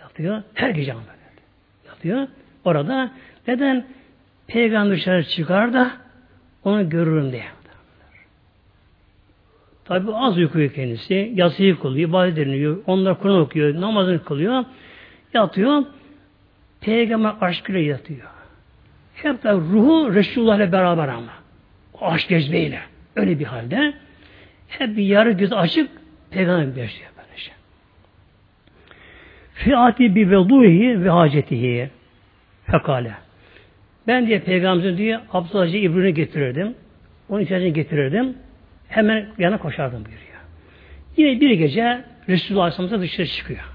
[0.01, 0.43] Yatıyor.
[0.53, 1.09] Her gece böyle.
[1.87, 2.27] Yatıyor.
[2.65, 3.11] Orada
[3.47, 3.85] neden?
[4.47, 5.91] Peygamber dışarı çıkar da
[6.63, 7.45] onu görürüm diye.
[9.85, 11.31] Tabi az uykuyor kendisi.
[11.35, 12.77] Yasıyı kılıyor, ibadet ediliyor.
[12.87, 14.65] Onlar Kur'an okuyor, namazını kılıyor.
[15.33, 15.83] Yatıyor.
[16.81, 18.27] Peygamber aşkıyla yatıyor.
[19.15, 21.31] Hep de ruhu Resulullah ile beraber ama.
[22.01, 22.79] O aşk cezbeyle.
[23.15, 23.93] Öyle bir halde.
[24.67, 25.89] Hep bir yarı göz açık
[26.31, 27.51] Peygamber yaşıyor böylece.
[29.53, 31.89] Fiati bi veduhi ve hacetihi
[32.65, 33.13] fekale.
[34.07, 36.75] Ben diye Peygamber'e diye Abdullah İbrahim'i getirirdim.
[37.29, 38.35] Onun içerisine getirirdim.
[38.87, 40.25] Hemen yana koşardım buyuruyor.
[41.17, 43.71] Yine bir gece Resulullah Aleyhisselam dışarı çıkıyor.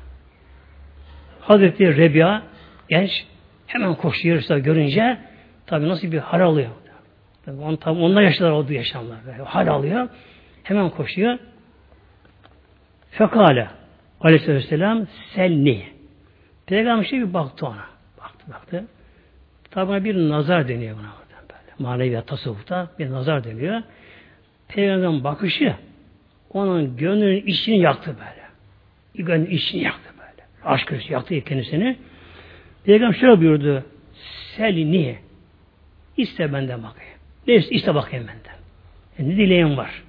[1.41, 2.43] Hazreti Rebiya
[2.89, 3.27] genç
[3.67, 5.19] hemen koşuyor Resulullah görünce
[5.67, 6.71] tabi nasıl bir hal alıyor.
[7.45, 9.19] Tabi on, tabi onlar yaşlar olduğu yaşamlar.
[9.27, 9.43] Böyle.
[9.43, 10.09] Hal alıyor.
[10.63, 11.39] Hemen koşuyor.
[13.11, 13.69] Fekale
[14.21, 15.83] Aleyhisselam selni.
[16.67, 17.85] Peygamber şey bir baktı ona.
[18.19, 18.85] Baktı baktı.
[19.71, 21.11] Tabi bir nazar deniyor buna.
[21.41, 21.75] Böyle.
[21.79, 23.83] Maneviyat tasavvufta bir nazar deniyor.
[24.75, 25.75] Peygamber'in bakışı
[26.53, 29.27] onun gönlünün içini yaktı böyle.
[29.27, 30.75] Gönlünün içini yaktı böyle.
[30.75, 31.97] Aşk ölçüsü yaktı kendisini.
[32.85, 33.85] Peygamber şöyle buyurdu.
[34.57, 35.19] Selini
[36.17, 37.11] iste benden bakayım.
[37.47, 38.59] Ne iste, bakayım benden.
[39.19, 40.03] E, ne dileğim var?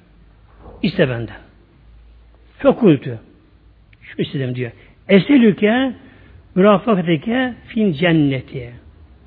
[0.82, 1.38] İste benden.
[2.58, 3.20] Fekultü.
[4.02, 4.72] Şu istedim diyor.
[5.10, 5.94] Eselüke
[6.56, 8.74] mürafakateke fin cenneti.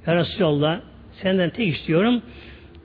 [0.06, 0.80] Ya Resulallah
[1.22, 2.22] senden tek istiyorum.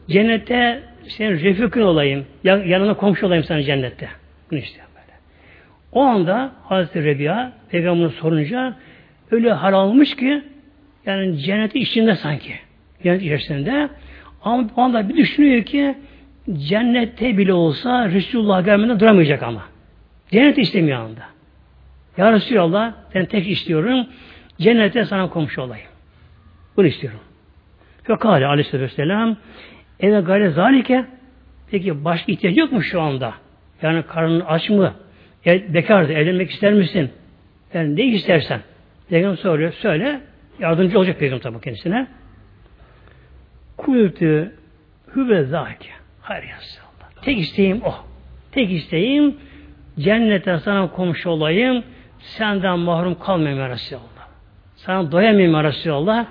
[0.10, 2.26] Cennette senin refikın olayım.
[2.44, 4.10] Yanına komşu olayım sana cennette.
[4.52, 5.18] Bunu istiyor böyle.
[5.92, 8.76] O anda Hazreti Rebiya peygamberin sorunca
[9.32, 10.44] öyle hal almış ki
[11.06, 12.56] yani cenneti içinde sanki.
[13.04, 13.90] Cennet içerisinde.
[14.44, 15.96] Ama o anda bir düşünüyor ki
[16.54, 19.64] cennette bile olsa Resulullah gelmeden duramayacak ama.
[20.32, 21.24] Cennet istemiyor anda.
[22.18, 24.08] Ya Resulallah ben tek istiyorum.
[24.60, 25.88] Cennete sana komşu olayım.
[26.78, 27.20] Bunu istiyorum.
[28.04, 29.38] Fekale aleyhisselam
[30.00, 31.06] Eve gayre zalike
[31.72, 33.34] peki başka ihtiyacı yok mu şu anda?
[33.82, 34.94] Yani karnın aç mı?
[35.46, 36.14] E, bekardı.
[36.14, 37.12] Evlenmek ister misin?
[37.74, 38.62] Yani ne istersen.
[39.10, 39.74] Peygamber soruyor.
[39.74, 40.22] Söyle.
[40.60, 42.08] Yardımcı olacak Peygamber tabi kendisine.
[43.78, 44.56] Kulütü
[45.16, 45.90] hüve zâke.
[46.22, 46.58] Hayır ya
[47.22, 47.96] Tek isteğim o.
[48.52, 49.36] Tek isteğim
[50.00, 51.84] cennete sana komşu olayım.
[52.20, 54.28] Senden mahrum kalmayayım ya Resulallah.
[54.76, 56.26] Sana doyamayayım ya Resulallah.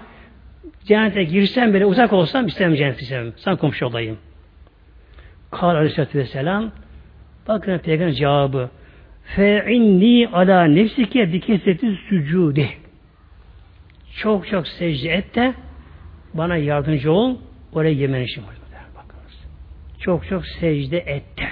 [0.85, 3.33] Cennete girsem bile uzak olsam istemem cenneti istemem.
[3.37, 4.19] Sana komşu olayım.
[5.51, 6.71] Kal aleyhissalatü vesselam
[7.49, 8.71] bakın peygamber cevabı
[9.25, 12.69] fe'inni ala nefsike bi kesreti sücudi
[14.19, 15.55] çok çok secde et de
[16.35, 17.37] bana yardımcı ol
[17.73, 18.45] oraya yemen için.
[18.97, 19.47] Bakınız.
[20.01, 21.49] Çok çok secde et de.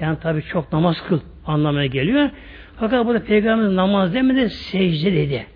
[0.00, 2.30] Yani tabi çok namaz kıl anlamına geliyor.
[2.76, 5.46] Fakat burada peygamber namaz demedi secde dedi.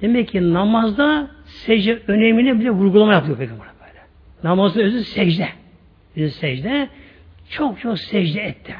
[0.00, 4.00] Demek ki namazda secde önemini bile vurgulama yapıyor peygamber böyle.
[4.44, 5.48] Namazın özü secde.
[6.16, 6.88] Özü secde.
[7.50, 8.74] Çok çok secde etti.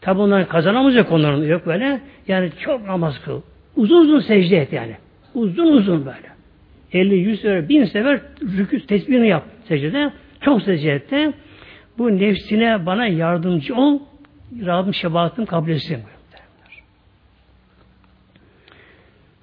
[0.00, 2.00] Tabi onlar kazanamayacak onların yok böyle.
[2.28, 3.40] Yani çok namaz kıl.
[3.76, 4.96] Uzun uzun secde et yani.
[5.34, 6.32] Uzun uzun böyle.
[6.92, 10.12] 50, 100 sefer, 1000 sefer rükû tesbihini yap secdede.
[10.40, 11.32] Çok secde etti.
[11.98, 13.98] Bu nefsine bana yardımcı ol.
[14.66, 15.98] Rabbim şefaatimi kabul etsin.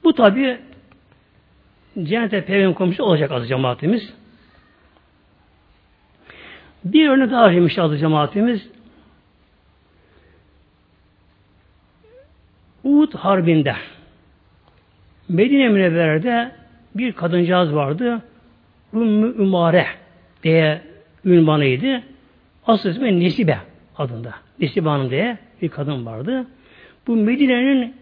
[0.04, 0.58] Bu tabi
[2.04, 4.14] cennete peygamber komşu olacak adı cemaatimiz.
[6.84, 8.70] Bir örnek daha vermiş adı cemaatimiz.
[12.84, 13.76] Uhud Harbi'nde
[15.30, 16.52] Medine Münevvere'de
[16.96, 18.22] bir kadıncağız vardı.
[18.94, 19.86] Ümmü Ümare
[20.44, 20.82] diye
[21.26, 22.04] ünvanıydı.
[22.68, 23.58] Asıl ismi Nesibe
[23.98, 24.34] adında.
[24.60, 26.48] Nesibe Hanım diye bir kadın vardı.
[27.08, 27.96] Bu Medine'nin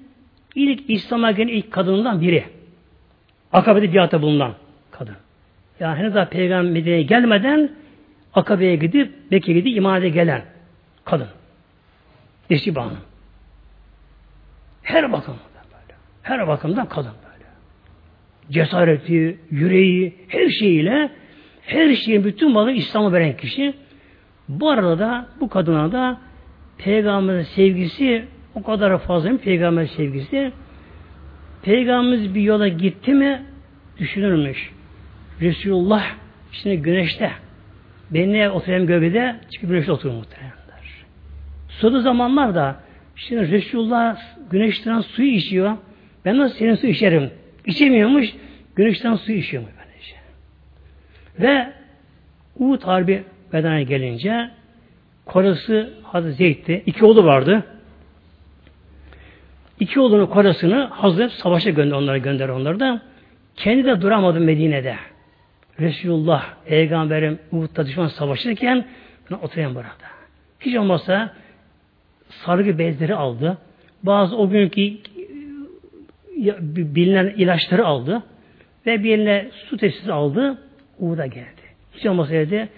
[0.55, 2.57] ilk İslam'a gelen ilk kadından biri.
[3.58, 4.53] Akabe'de cihatta bulunan
[4.91, 5.16] kadın.
[5.80, 7.72] Yani henüz daha Peygamber Medine'ye gelmeden
[8.34, 10.41] Akabe'ye gidip Mekke'ye gidip imade gelen
[11.05, 11.28] kadın.
[12.49, 12.97] Nesibe Hanım.
[14.84, 15.99] Her bakımdan böyle.
[16.22, 17.45] Her bakımdan kadın böyle.
[18.51, 21.10] Cesareti, yüreği, her şeyiyle
[21.62, 23.74] her şeyin bütün malı İslam'a veren kişi.
[24.49, 26.18] Bu arada da bu kadına da
[26.78, 30.51] Peygamberin sevgisi O kadar fazla peygamber sevgisi.
[31.62, 33.43] Peygamberimiz bir yola gitti mi
[33.99, 34.72] düşünürmüş.
[35.41, 36.05] Resulullah
[36.51, 37.32] şimdi güneşte
[38.12, 41.05] benimle oturan gölgede çıkıp güneşte oturur muhtemelenler.
[41.70, 42.80] Suda zamanlarda
[43.16, 44.18] şimdi Resulullah
[44.51, 45.78] güneşten suyu içiyor.
[46.26, 47.30] Ben nasıl senin su içerim?
[47.66, 48.34] İçemiyormuş.
[48.76, 50.16] Güneşten su içiyormuş böylece.
[51.39, 51.74] Ve
[52.60, 54.49] Uhud Harbi bedene gelince
[55.26, 56.84] Korası Hazreti Zeyd'ti.
[56.86, 57.64] İki oğlu vardı.
[59.80, 63.01] İki oğlunun korasını Hazret savaşa gönder, onlara gönder onları da.
[63.55, 64.95] Kendi de duramadı Medine'de.
[65.80, 68.86] Resulullah, Peygamberim Uhud'da düşman savaşırken
[69.41, 69.88] oturuyan burada.
[70.59, 71.34] Hiç olmazsa
[72.30, 73.57] sargı bezleri aldı.
[74.03, 74.82] Bazı o günkü
[76.95, 78.23] bilinen ilaçları aldı.
[78.86, 80.57] Ve bir eline su testi aldı.
[80.99, 81.61] Uhud'a geldi.
[81.93, 82.69] Hiç olmazsa dedi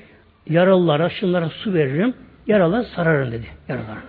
[0.50, 2.14] yaralılara, şunlara su veririm.
[2.48, 3.46] Yaralı sararım dedi.
[3.68, 4.02] Yaralarını.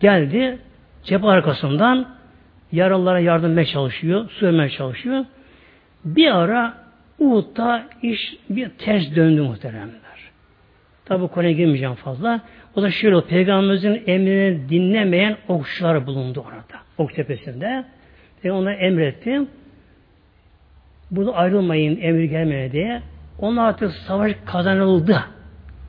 [0.00, 0.58] Geldi.
[1.04, 2.08] Cephe arkasından
[2.72, 4.30] yaralılara yardım etmeye çalışıyor.
[4.30, 5.24] Su vermeye çalışıyor.
[6.04, 6.74] Bir ara
[7.18, 10.02] Uhud'da iş bir ters döndü muhteremler.
[11.04, 12.40] Tabi konuya girmeyeceğim fazla.
[12.74, 16.82] O da şöyle Peygamberimizin emrini dinlemeyen okçular bulundu orada.
[16.98, 17.84] Ok tepesinde.
[18.44, 19.42] Ve ona emretti.
[21.10, 23.02] Bunu ayrılmayın emir gelmeye diye.
[23.38, 25.24] Onlar artık savaş kazanıldı.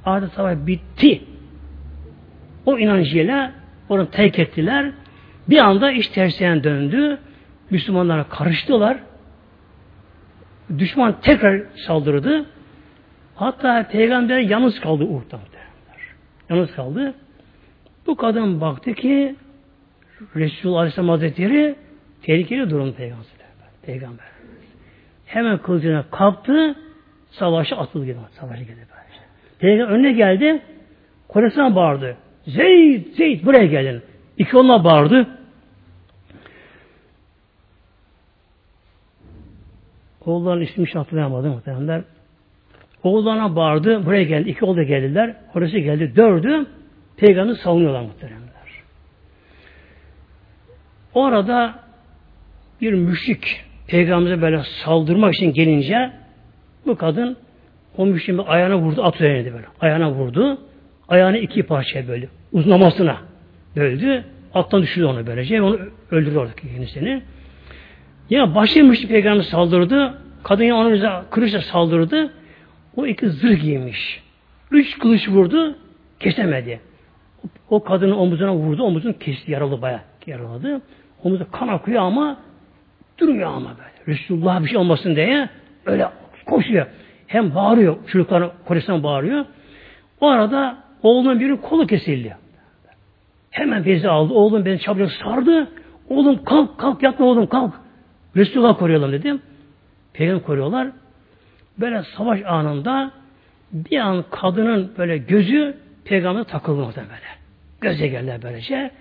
[0.05, 1.22] Artık savaş bitti.
[2.66, 3.51] O inancıyla
[3.89, 4.91] onu terk ettiler.
[5.50, 7.20] Bir anda iş tersine döndü.
[7.70, 8.98] Müslümanlara karıştılar.
[10.78, 12.46] Düşman tekrar saldırdı.
[13.36, 15.39] Hatta peygamber yalnız kaldı Uhud'da.
[16.50, 17.14] Yalnız kaldı.
[18.08, 19.36] Bu kadın baktı ki
[20.36, 21.76] Resulullah Aleyhisselam Hazretleri
[22.22, 23.26] tehlikeli durum peygamber.
[23.86, 24.26] Peygamber.
[25.26, 26.76] Hemen kılıcına kaptı,
[27.32, 28.18] savaşa atıldı gibi.
[28.32, 28.88] Savaşa gitti.
[29.60, 30.62] Peygamber önüne geldi,
[31.28, 32.18] Koresine bağırdı.
[32.48, 34.02] Zeyd, Zeyd buraya gelin.
[34.38, 35.28] İki onunla bağırdı.
[40.26, 42.02] Oğulların ismini hatırlayamadı muhtemelenler.
[43.04, 44.06] Oğullarına bağırdı.
[44.06, 44.50] Buraya geldi.
[44.50, 45.36] İki oğul da geldiler.
[45.56, 46.14] Orası geldi.
[46.16, 46.66] Dördü.
[47.18, 48.54] Peygamberi savunuyorlar muhtemelenler.
[51.14, 51.80] O arada
[52.82, 56.12] bir müşrik peygamberimize böyle saldırmak için gelince
[56.86, 57.38] bu kadın
[57.98, 59.04] o müşriğin ayağına vurdu.
[59.04, 59.66] At böyle.
[59.80, 60.58] Ayağına vurdu.
[61.08, 62.30] Ayağını iki parçaya böyle.
[62.52, 63.18] Uzunlamasına
[63.76, 64.24] böldü.
[64.53, 65.61] Attan düşürdü onu böylece.
[65.61, 65.80] Onu
[66.11, 67.21] öldürdü oradaki kendisini.
[68.30, 70.13] Yine başlamıştı peygamber saldırdı.
[70.43, 72.34] Kadın yine ona kılıçla saldırdı.
[72.95, 74.21] O iki zırh giymiş.
[74.71, 75.76] Üç kılıç vurdu.
[76.19, 76.80] Kesemedi.
[77.69, 78.84] O kadının omuzuna vurdu.
[78.84, 79.51] Omuzun kesti.
[79.51, 80.82] Yaralı bayağı yaraladı.
[81.24, 82.38] Omuzu kan akıyor ama
[83.17, 84.17] durmuyor ama böyle.
[84.17, 85.49] Resulullah bir şey olmasın diye
[85.86, 86.07] öyle
[86.45, 86.86] koşuyor.
[87.28, 87.95] Hem bağırıyor.
[88.07, 89.45] Çocuklar korusundan bağırıyor.
[90.21, 92.38] O arada oğlunun birinin kolu kesildi.
[93.54, 94.34] Hemen bezi aldı.
[94.34, 95.68] Oğlum beni çabucak sardı.
[96.10, 97.74] Oğlum kalk kalk yatma oğlum kalk.
[98.36, 99.41] Resulullah koruyalım dedim.
[100.14, 100.88] Peygamber koruyorlar.
[101.78, 103.12] Böyle savaş anında
[103.72, 107.34] bir an kadının böyle gözü peygamber takıldı orada böyle.
[107.82, 108.91] Göze geldi böylece.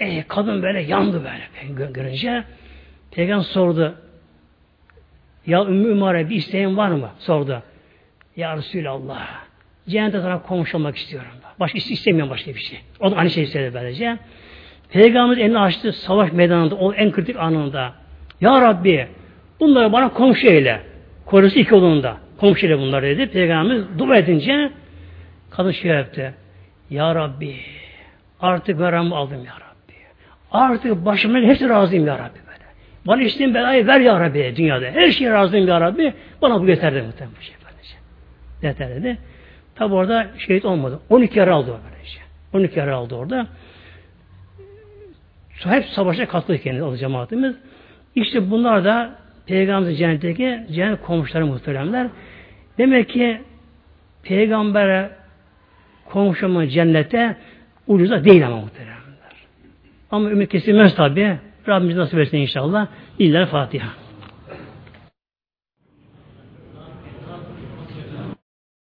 [0.00, 2.44] E, kadın böyle yandı böyle görünce.
[3.10, 3.94] Peygamber sordu.
[5.46, 7.10] Ya Ümmü Ümare bir isteğin var mı?
[7.18, 7.62] Sordu.
[8.36, 9.51] Ya Resulallah.
[9.88, 11.30] Cennete sana komşu olmak istiyorum.
[11.60, 12.80] Başka istemiyorum başka bir şey.
[13.00, 14.18] O da aynı şeyi söyledi böylece.
[14.92, 17.92] Peygamberimiz elini açtı savaş meydanında o en kritik anında.
[18.40, 19.06] Ya Rabbi
[19.60, 20.80] bunları bana komşu eyle.
[21.26, 22.16] Korusu iki olunda.
[22.40, 23.26] Komşu eyle bunları dedi.
[23.26, 24.70] Peygamberimiz dua edince
[25.50, 26.34] kadın şey yaptı.
[26.90, 27.56] Ya Rabbi
[28.40, 29.94] artık garamı aldım ya Rabbi.
[30.50, 32.38] Artık başımın hepsi razıyım ya Rabbi.
[32.46, 32.64] Böyle.
[33.06, 34.86] Bana istediğin belayı ver ya Rabbi dünyada.
[34.86, 36.14] Her şeye razıyım ya Rabbi.
[36.42, 37.40] Bana bu yeter dedi muhtemelen.
[37.40, 37.54] Şey,
[38.62, 39.18] yeter dedi.
[39.74, 41.00] Tabi orada şehit olmadı.
[41.10, 42.18] 12 yara aldı böylece.
[42.52, 43.46] 12 yara aldı orada.
[45.64, 47.56] Hep savaşa katıldı kendisi o cemaatimiz.
[48.14, 49.14] İşte bunlar da
[49.46, 52.06] Peygamber cennetteki cennet komşuları muhteremler.
[52.78, 53.40] Demek ki
[54.22, 55.10] peygambere
[56.04, 57.36] komşuma cennete
[57.86, 59.02] ucuza değil ama muhteremler.
[60.10, 61.38] Ama ümit kesilmez tabi.
[61.68, 62.86] Rabbimiz nasip etsin inşallah.
[63.18, 64.01] İller Fatiha.